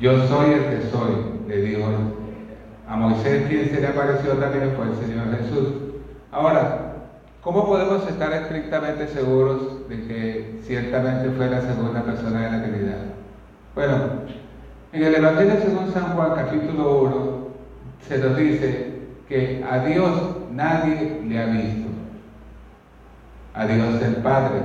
Yo 0.00 0.26
soy 0.26 0.54
el 0.54 0.64
que 0.64 0.90
soy, 0.90 1.46
le 1.46 1.56
dijo 1.62 1.86
a 2.88 2.96
Moisés 2.96 3.46
quien 3.48 3.70
se 3.70 3.80
le 3.80 3.86
apareció 3.86 4.32
también 4.32 4.72
fue 4.76 4.86
el 4.86 5.06
Señor 5.06 5.26
Jesús. 5.38 5.68
Ahora, 6.32 6.94
¿cómo 7.42 7.66
podemos 7.66 8.08
estar 8.08 8.32
estrictamente 8.32 9.06
seguros 9.06 9.88
de 9.88 10.06
que 10.08 10.60
ciertamente 10.64 11.30
fue 11.36 11.48
la 11.48 11.60
segunda 11.60 12.02
persona 12.02 12.40
de 12.40 12.50
la 12.50 12.62
Trinidad? 12.64 12.98
Bueno, 13.76 13.94
en 14.92 15.04
el 15.04 15.14
Evangelio 15.14 15.54
según 15.62 15.92
San 15.92 16.14
Juan 16.14 16.32
capítulo 16.34 17.02
1 17.02 17.48
se 18.08 18.18
nos 18.18 18.36
dice 18.36 18.90
que 19.28 19.64
a 19.70 19.84
Dios 19.84 20.39
nadie 20.52 21.22
le 21.26 21.40
ha 21.40 21.46
visto. 21.46 21.88
A 23.54 23.66
Dios 23.66 24.02
el 24.02 24.16
Padre. 24.16 24.60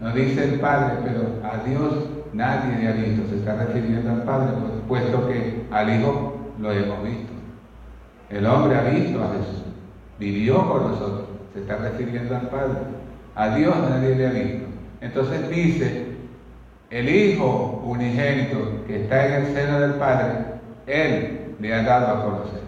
No 0.00 0.12
dice 0.12 0.44
el 0.44 0.60
Padre, 0.60 0.98
pero 1.04 1.40
a 1.50 1.64
Dios 1.64 2.06
nadie 2.32 2.76
le 2.78 2.88
ha 2.88 2.92
visto. 2.92 3.28
Se 3.30 3.36
está 3.36 3.56
refiriendo 3.56 4.10
al 4.10 4.22
Padre, 4.22 4.48
puesto 4.86 5.26
que 5.28 5.66
al 5.70 5.98
Hijo 5.98 6.36
lo 6.60 6.72
hemos 6.72 7.02
visto. 7.04 7.32
El 8.28 8.46
hombre 8.46 8.76
ha 8.76 8.82
visto 8.82 9.22
a 9.22 9.28
Jesús. 9.28 9.64
Vivió 10.18 10.68
con 10.68 10.90
nosotros. 10.90 11.28
Se 11.54 11.60
está 11.60 11.76
refiriendo 11.76 12.36
al 12.36 12.48
Padre. 12.48 12.78
A 13.34 13.56
Dios 13.56 13.74
nadie 13.88 14.14
le 14.14 14.26
ha 14.26 14.30
visto. 14.30 14.66
Entonces 15.00 15.48
dice, 15.48 16.06
el 16.90 17.08
Hijo 17.08 17.82
unigénito 17.84 18.84
que 18.86 19.02
está 19.02 19.26
en 19.26 19.32
el 19.44 19.54
seno 19.54 19.80
del 19.80 19.94
Padre, 19.94 20.32
Él 20.86 21.54
le 21.58 21.74
ha 21.74 21.82
dado 21.82 22.06
a 22.06 22.24
conocer 22.24 22.65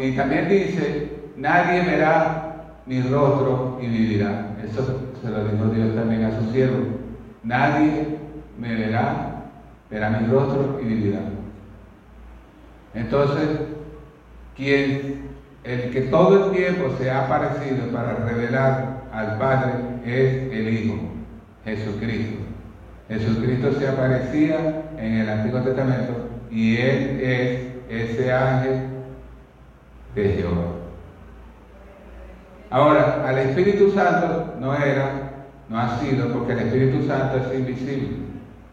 y 0.00 0.12
también 0.16 0.48
dice, 0.48 1.10
nadie 1.36 1.82
verá 1.82 2.78
mi 2.86 3.02
rostro 3.02 3.78
y 3.82 3.86
vivirá. 3.86 4.56
Eso 4.64 5.10
se 5.20 5.28
lo 5.28 5.44
dijo 5.44 5.66
Dios 5.66 5.94
también 5.94 6.24
a 6.24 6.38
su 6.38 6.50
siervo. 6.50 6.86
Nadie 7.44 8.18
me 8.58 8.74
verá, 8.74 9.50
verá 9.90 10.10
mi 10.10 10.26
rostro 10.26 10.80
y 10.82 10.86
vivirá. 10.86 11.20
Entonces, 12.94 13.48
quien, 14.56 15.28
el 15.64 15.90
que 15.90 16.00
todo 16.02 16.46
el 16.46 16.56
tiempo 16.56 16.94
se 16.98 17.10
ha 17.10 17.26
aparecido 17.26 17.88
para 17.92 18.14
revelar 18.16 19.02
al 19.12 19.38
Padre 19.38 19.72
es 20.06 20.50
el 20.50 20.74
Hijo, 20.74 20.96
Jesucristo. 21.64 22.38
Jesucristo 23.08 23.72
se 23.78 23.86
aparecía 23.86 24.84
en 24.96 25.12
el 25.12 25.28
Antiguo 25.28 25.60
Testamento 25.60 26.30
y 26.50 26.78
Él 26.78 27.20
es 27.20 27.60
ese 27.90 28.32
ángel 28.32 28.91
de 30.14 30.28
Jehová. 30.34 30.82
Ahora, 32.70 33.28
al 33.28 33.38
Espíritu 33.38 33.90
Santo 33.90 34.54
no 34.58 34.74
era, 34.74 35.32
no 35.68 35.78
ha 35.78 35.98
sido, 35.98 36.32
porque 36.32 36.52
el 36.52 36.60
Espíritu 36.60 37.06
Santo 37.06 37.38
es 37.38 37.58
invisible. 37.58 38.16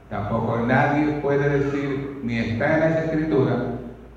Tampoco 0.10 0.62
nadie 0.66 1.20
puede 1.22 1.60
decir, 1.60 2.20
ni 2.24 2.40
está 2.40 2.78
en 2.78 2.84
esa 2.84 3.04
escritura, 3.06 3.56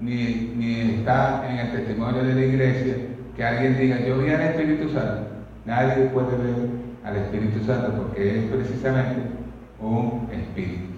ni, 0.00 0.54
ni 0.56 0.80
está 0.94 1.44
en 1.50 1.58
el 1.58 1.72
testimonio 1.72 2.22
de 2.24 2.34
la 2.34 2.40
iglesia, 2.40 2.94
que 3.36 3.44
alguien 3.44 3.76
diga, 3.78 4.00
yo 4.00 4.18
vi 4.18 4.30
al 4.30 4.40
Espíritu 4.40 4.88
Santo. 4.90 5.26
Nadie 5.64 6.06
puede 6.06 6.36
ver 6.36 6.68
al 7.04 7.16
Espíritu 7.16 7.64
Santo 7.64 7.92
porque 7.94 8.38
es 8.38 8.44
precisamente 8.46 9.20
un 9.80 10.28
Espíritu. 10.32 10.92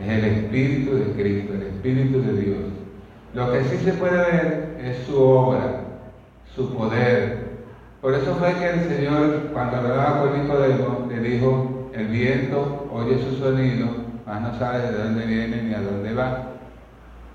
Es 0.00 0.08
el 0.08 0.24
Espíritu 0.24 0.96
de 0.96 1.04
Cristo, 1.12 1.54
el 1.54 1.62
Espíritu 1.62 2.22
de 2.22 2.32
Dios. 2.40 2.83
Lo 3.34 3.50
que 3.50 3.64
sí 3.64 3.78
se 3.78 3.92
puede 3.94 4.16
ver 4.16 4.76
es 4.80 5.06
su 5.06 5.20
obra, 5.20 5.80
su 6.54 6.72
poder. 6.72 7.44
Por 8.00 8.14
eso 8.14 8.36
fue 8.36 8.54
que 8.54 8.70
el 8.70 8.88
Señor, 8.88 9.50
cuando 9.52 9.78
hablaba 9.78 10.20
con 10.20 10.40
Nicodemo, 10.40 11.06
le 11.08 11.18
dijo, 11.18 11.90
el 11.92 12.06
viento 12.06 12.88
oye 12.92 13.18
su 13.18 13.36
sonido, 13.36 13.88
mas 14.24 14.40
no 14.40 14.56
sabe 14.56 14.82
de 14.82 14.98
dónde 14.98 15.26
viene 15.26 15.62
ni 15.64 15.74
a 15.74 15.80
dónde 15.80 16.14
va. 16.14 16.50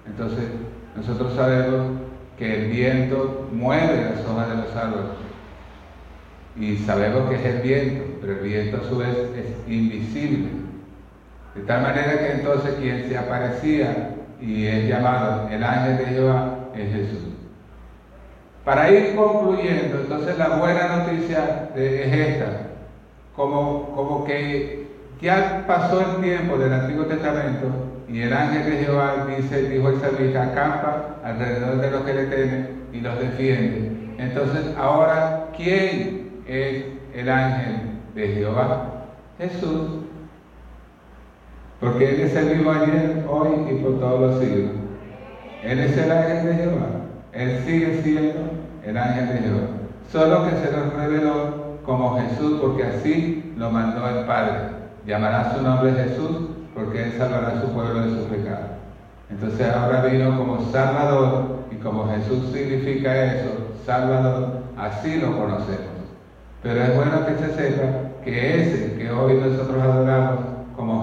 Entonces, 0.06 0.46
nosotros 0.96 1.34
sabemos 1.36 1.86
que 2.38 2.64
el 2.64 2.72
viento 2.72 3.50
mueve 3.52 4.10
las 4.10 4.26
hojas 4.26 4.50
de 4.50 4.56
los 4.56 4.76
árboles. 4.76 5.12
y 6.56 6.78
sabemos 6.78 7.30
que 7.30 7.36
es 7.36 7.46
el 7.46 7.62
viento, 7.62 8.04
pero 8.22 8.34
el 8.34 8.40
viento 8.40 8.78
a 8.78 8.90
su 8.90 8.98
vez 8.98 9.18
es 9.36 9.72
invisible. 9.72 10.50
De 11.56 11.62
tal 11.62 11.82
manera 11.82 12.20
que 12.20 12.32
entonces 12.32 12.76
quien 12.76 13.08
se 13.10 13.18
aparecía 13.18 14.16
y 14.42 14.68
es 14.68 14.88
llamado 14.88 15.50
el 15.50 15.64
ángel 15.64 15.98
de 15.98 16.06
Jehová 16.06 16.56
es 16.76 16.94
Jesús. 16.94 17.30
Para 18.64 18.92
ir 18.92 19.16
concluyendo, 19.16 20.00
entonces 20.02 20.38
la 20.38 20.58
buena 20.58 20.98
noticia 20.98 21.70
es 21.76 22.14
esta, 22.14 22.68
como, 23.36 23.96
como 23.96 24.26
que 24.26 24.88
ya 25.22 25.66
pasó 25.68 26.02
el 26.02 26.22
tiempo 26.22 26.58
del 26.58 26.74
Antiguo 26.74 27.06
Testamento 27.06 27.68
y 28.08 28.22
el 28.22 28.34
ángel 28.34 28.66
de 28.66 28.86
Jehová 28.86 29.28
dice, 29.38 29.70
dijo 29.70 29.90
el 29.90 30.00
salmista, 30.00 30.44
acampa 30.44 31.16
alrededor 31.24 31.78
de 31.78 31.92
los 31.92 32.02
que 32.04 32.14
le 32.14 32.26
temen 32.26 32.68
y 32.94 33.02
los 33.02 33.20
defiende. 33.20 33.92
Entonces, 34.18 34.76
ahora, 34.78 35.48
¿quién 35.56 36.32
es 36.48 36.86
el 37.14 37.30
ángel 37.30 37.76
de 38.16 38.28
Jehová? 38.30 39.06
Jesús. 39.38 40.06
Porque 41.80 42.10
Él 42.10 42.22
es 42.22 42.36
el 42.36 42.58
mismo 42.58 42.72
ayer, 42.72 43.26
hoy 43.30 43.50
y 43.72 43.76
por 43.82 44.00
todos 44.00 44.20
los 44.20 44.40
siglos. 44.40 44.72
Él 45.64 45.80
es 45.80 45.98
el 45.98 46.12
ángel 46.12 46.46
de 46.46 46.54
Jehová. 46.56 46.88
Él 47.32 47.64
sigue 47.66 48.02
siendo 48.04 48.40
el 48.86 48.98
ángel 48.98 49.28
de 49.28 49.38
Jehová. 49.40 49.68
Solo 50.12 50.46
que 50.46 50.52
se 50.58 50.76
nos 50.76 50.94
reveló 50.94 51.80
como 51.86 52.20
Jesús, 52.20 52.60
porque 52.62 52.84
así 52.84 53.54
lo 53.58 53.70
mandó 53.70 54.08
el 54.10 54.26
Padre. 54.26 54.60
Llamará 55.06 55.54
su 55.56 55.62
nombre 55.62 55.94
Jesús, 55.94 56.50
porque 56.76 57.04
Él 57.04 57.14
salvará 57.18 57.48
a 57.50 57.62
su 57.62 57.70
pueblo 57.70 58.02
de 58.02 58.22
su 58.22 58.28
pecado. 58.28 58.80
Entonces 59.30 59.68
ahora 59.74 60.02
vino 60.06 60.38
como 60.38 60.72
Salvador 60.72 61.60
y 61.72 61.76
como 61.76 62.10
Jesús 62.10 62.52
significa 62.52 63.26
eso, 63.26 63.50
Salvador, 63.86 64.64
así 64.78 65.18
lo 65.18 65.38
conocemos. 65.38 66.00
Pero 66.64 66.82
es 66.82 66.96
bueno 66.96 67.26
que 67.26 67.36
se 67.36 67.56
sepa 67.56 67.84
que 68.24 68.62
ese 68.62 68.96
que 68.98 69.12
hoy 69.12 69.36
nosotros 69.36 69.82
adoramos 69.82 70.40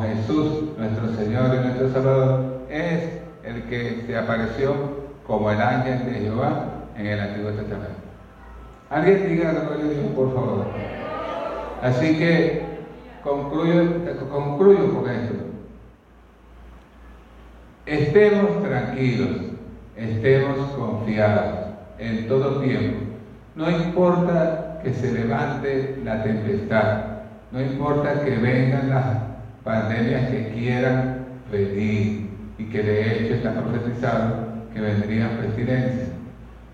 Jesús, 0.03 0.77
nuestro 0.79 1.09
Señor 1.15 1.55
y 1.55 1.59
nuestro 1.67 1.93
Salvador, 1.93 2.63
es 2.71 3.21
el 3.45 3.63
que 3.65 4.05
se 4.07 4.17
apareció 4.17 4.75
como 5.27 5.51
el 5.51 5.61
ángel 5.61 6.05
de 6.07 6.21
Jehová 6.21 6.65
en 6.97 7.07
el 7.07 7.21
Antiguo 7.21 7.51
Testamento. 7.51 7.95
Alguien 8.91 9.29
diga 9.29 9.53
la 9.53 9.61
gloria 9.61 9.85
de 9.85 9.95
Dios, 9.95 10.13
por 10.15 10.35
favor. 10.35 10.67
Así 11.83 12.19
que 12.19 12.63
concluyo 13.23 14.95
con 14.95 15.11
esto. 15.11 15.35
Estemos 17.87 18.63
tranquilos, 18.63 19.29
estemos 19.97 20.59
confiados 20.71 21.67
en 21.99 22.29
todo 22.29 22.61
tiempo. 22.61 22.99
No 23.55 23.71
importa 23.71 24.81
que 24.83 24.93
se 24.93 25.13
levante 25.13 25.99
la 26.05 26.23
tempestad, 26.23 27.05
no 27.53 27.61
importa 27.61 28.25
que 28.25 28.37
vengan 28.37 28.91
las 28.91 29.07
pandemias 29.67 30.31
que 30.31 30.53
quieran 30.55 31.27
venir 31.51 32.31
y 32.57 32.65
que 32.67 32.83
de 32.83 33.25
hecho 33.25 33.35
está 33.35 33.53
profetizado 33.53 34.47
que 34.73 34.81
vendrían 34.81 35.31
pestilencias. 35.43 36.11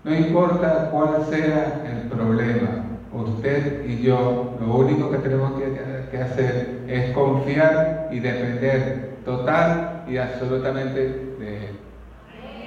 No 0.03 0.13
importa 0.13 0.89
cuál 0.91 1.25
sea 1.27 1.81
el 1.91 2.07
problema, 2.07 2.85
usted 3.11 3.83
y 3.87 4.03
yo 4.03 4.55
lo 4.59 4.75
único 4.75 5.09
que 5.09 5.17
tenemos 5.17 5.53
que, 5.59 5.73
hacer 6.13 6.81
es 6.87 7.11
confiar 7.13 8.09
y 8.11 8.19
depender 8.19 9.15
total 9.25 10.03
y 10.07 10.17
absolutamente 10.17 10.99
de 11.39 11.83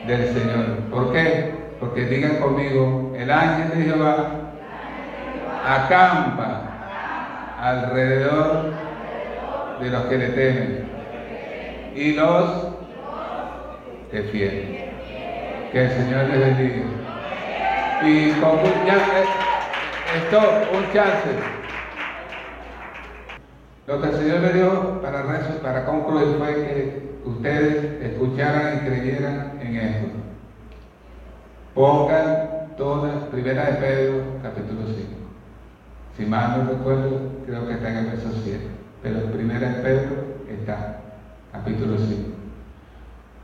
del 0.06 0.26
Señor. 0.34 0.66
¿Por 0.90 1.12
qué? 1.12 1.54
Porque 1.78 2.06
digan 2.06 2.36
conmigo, 2.36 3.12
el 3.16 3.30
ángel 3.30 3.78
de 3.78 3.84
Jehová 3.84 4.30
acampa 5.64 6.62
alrededor 7.60 8.85
de 9.80 9.90
los 9.90 10.02
que 10.06 10.18
le 10.18 10.28
temen 10.28 10.88
y 11.94 12.12
los 12.12 12.68
defiende. 14.12 14.92
Que 15.72 15.84
el 15.84 15.90
Señor 15.90 16.24
les 16.24 16.40
bendiga. 16.40 16.84
Y 18.02 18.30
con 18.40 18.62
ya, 18.86 18.96
esto, 20.16 20.40
un 20.72 20.92
chance. 20.92 21.30
Lo 23.86 24.00
que 24.00 24.08
el 24.08 24.14
Señor 24.16 24.40
me 24.40 24.52
dio 24.52 25.00
para, 25.00 25.24
para 25.62 25.84
concluir 25.86 26.36
fue 26.38 26.54
que 26.54 27.18
ustedes 27.24 28.02
escucharan 28.02 28.76
y 28.76 28.88
creyeran 28.88 29.58
en 29.60 29.76
esto. 29.76 30.06
Pongan 31.74 32.74
todas, 32.76 33.24
primera 33.30 33.66
de 33.66 33.72
Pedro, 33.74 34.22
capítulo 34.42 34.80
5. 34.86 34.98
Si 36.16 36.24
mal 36.24 36.64
no 36.64 36.70
recuerdo, 36.70 37.20
creo 37.44 37.66
que 37.66 37.74
está 37.74 37.90
en 37.90 37.96
el 37.98 38.06
verso 38.06 38.28
7. 38.42 38.85
Pero 39.06 39.20
primera 39.26 39.68
de 39.68 39.82
Pedro 39.82 40.16
está, 40.50 40.96
capítulo 41.52 41.96
5. 41.96 42.28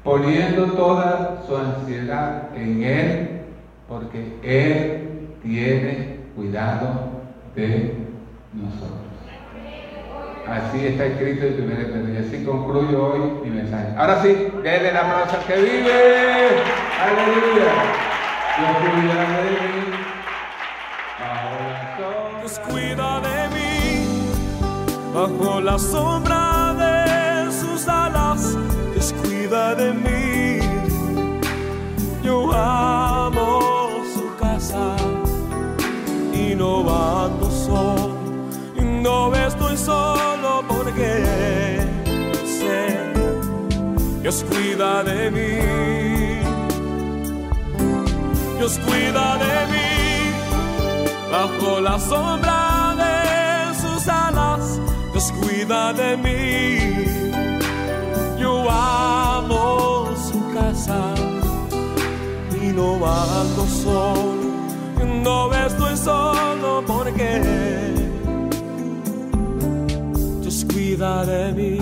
Poniendo 0.03 0.73
toda 0.73 1.41
su 1.47 1.57
ansiedad 1.57 2.49
en 2.57 2.83
Él, 2.83 3.29
porque 3.87 4.39
Él 4.43 5.29
tiene 5.41 6.17
cuidado 6.35 7.13
de 7.55 7.95
nosotros. 8.53 8.99
Así 10.49 10.85
está 10.85 11.07
escrito 11.07 11.47
en 11.47 11.55
primer 11.55 11.93
Pedro. 11.93 12.13
Y 12.13 12.17
así 12.17 12.45
concluyo 12.45 13.13
hoy 13.13 13.21
mi 13.45 13.51
mensaje. 13.51 13.95
Ahora 13.97 14.21
sí, 14.21 14.49
denle 14.65 14.93
la 14.93 15.01
aplauso 15.01 15.47
que 15.47 15.55
vive. 15.55 16.49
Aleluya. 16.99 17.71
Dios 18.59 18.77
cuida 18.81 19.43
de 19.45 19.51
mí. 19.51 19.82
Bajo 25.43 25.61
la 25.61 25.77
sombra 25.77 26.73
de 26.75 27.51
sus 27.53 27.89
alas. 27.89 28.57
Dios 28.93 29.13
cuida 29.23 29.75
de 29.75 29.93
mí. 29.93 30.61
Yo 32.23 32.53
amo 32.53 33.91
su 34.15 34.37
casa 34.37 34.95
y 36.33 36.55
no 36.55 36.81
ando 36.89 37.51
solo. 37.51 38.15
No 39.03 39.35
estoy 39.35 39.77
solo 39.77 40.63
porque 40.69 41.81
sé 42.45 43.13
Dios 44.23 44.45
cuida 44.49 45.03
de 45.03 45.31
mí. 45.31 45.59
Dios 48.59 48.79
cuida 48.87 49.39
de 49.39 49.67
mí 49.73 49.91
bajo 51.33 51.81
la 51.81 51.99
sombra 51.99 52.72
Dios 55.73 55.93
cuida 55.93 55.93
de 55.93 56.17
mí. 56.19 56.79
Yo 58.39 58.71
amo 58.71 60.07
su 60.17 60.53
casa 60.53 61.15
y 62.61 62.67
no 62.73 62.95
ando 63.07 63.67
solo. 63.67 64.43
No 65.23 65.53
estoy 65.53 65.97
solo 65.97 66.83
porque 66.87 67.41
cuida 70.73 71.25
de 71.25 71.53
mí. 71.53 71.79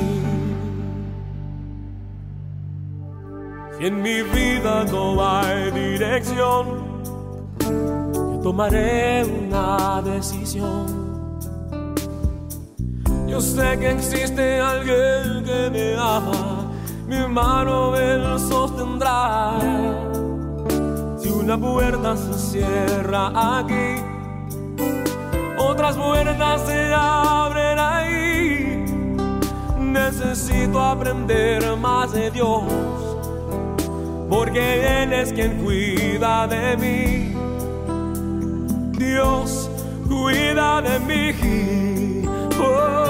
Si 3.78 3.86
en 3.86 4.02
mi 4.02 4.22
vida 4.22 4.84
no 4.84 5.22
hay 5.24 5.70
dirección, 5.70 6.66
yo 7.60 8.40
tomaré 8.42 9.24
una 9.24 10.02
decisión. 10.02 11.09
Sé 13.40 13.78
que 13.78 13.90
existe 13.90 14.60
alguien 14.60 15.42
que 15.44 15.70
me 15.70 15.94
ama, 15.96 16.70
mi 17.06 17.26
mano 17.26 17.96
él 17.96 18.38
sostendrá. 18.38 19.58
Si 21.18 21.28
una 21.28 21.58
puerta 21.58 22.16
se 22.16 22.34
cierra 22.34 23.58
aquí, 23.58 24.02
otras 25.58 25.96
puertas 25.96 26.60
se 26.66 26.92
abren 26.94 27.78
ahí 27.78 28.30
necesito 29.90 30.80
aprender 30.80 31.76
más 31.76 32.12
de 32.12 32.30
Dios, 32.30 32.62
porque 34.28 35.02
Él 35.02 35.12
es 35.12 35.32
quien 35.32 35.62
cuida 35.62 36.46
de 36.46 36.76
mí. 36.76 37.34
Dios 38.98 39.70
cuida 40.08 40.82
de 40.82 40.98
mí. 41.00 42.24
Oh, 42.62 43.09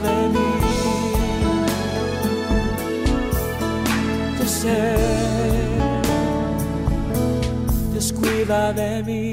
de 0.00 0.28
mí. 0.28 0.48
Yo 4.38 4.46
sé, 4.46 4.96
Dios 7.92 8.12
cuida 8.12 8.72
de 8.72 9.02
mí. 9.02 9.25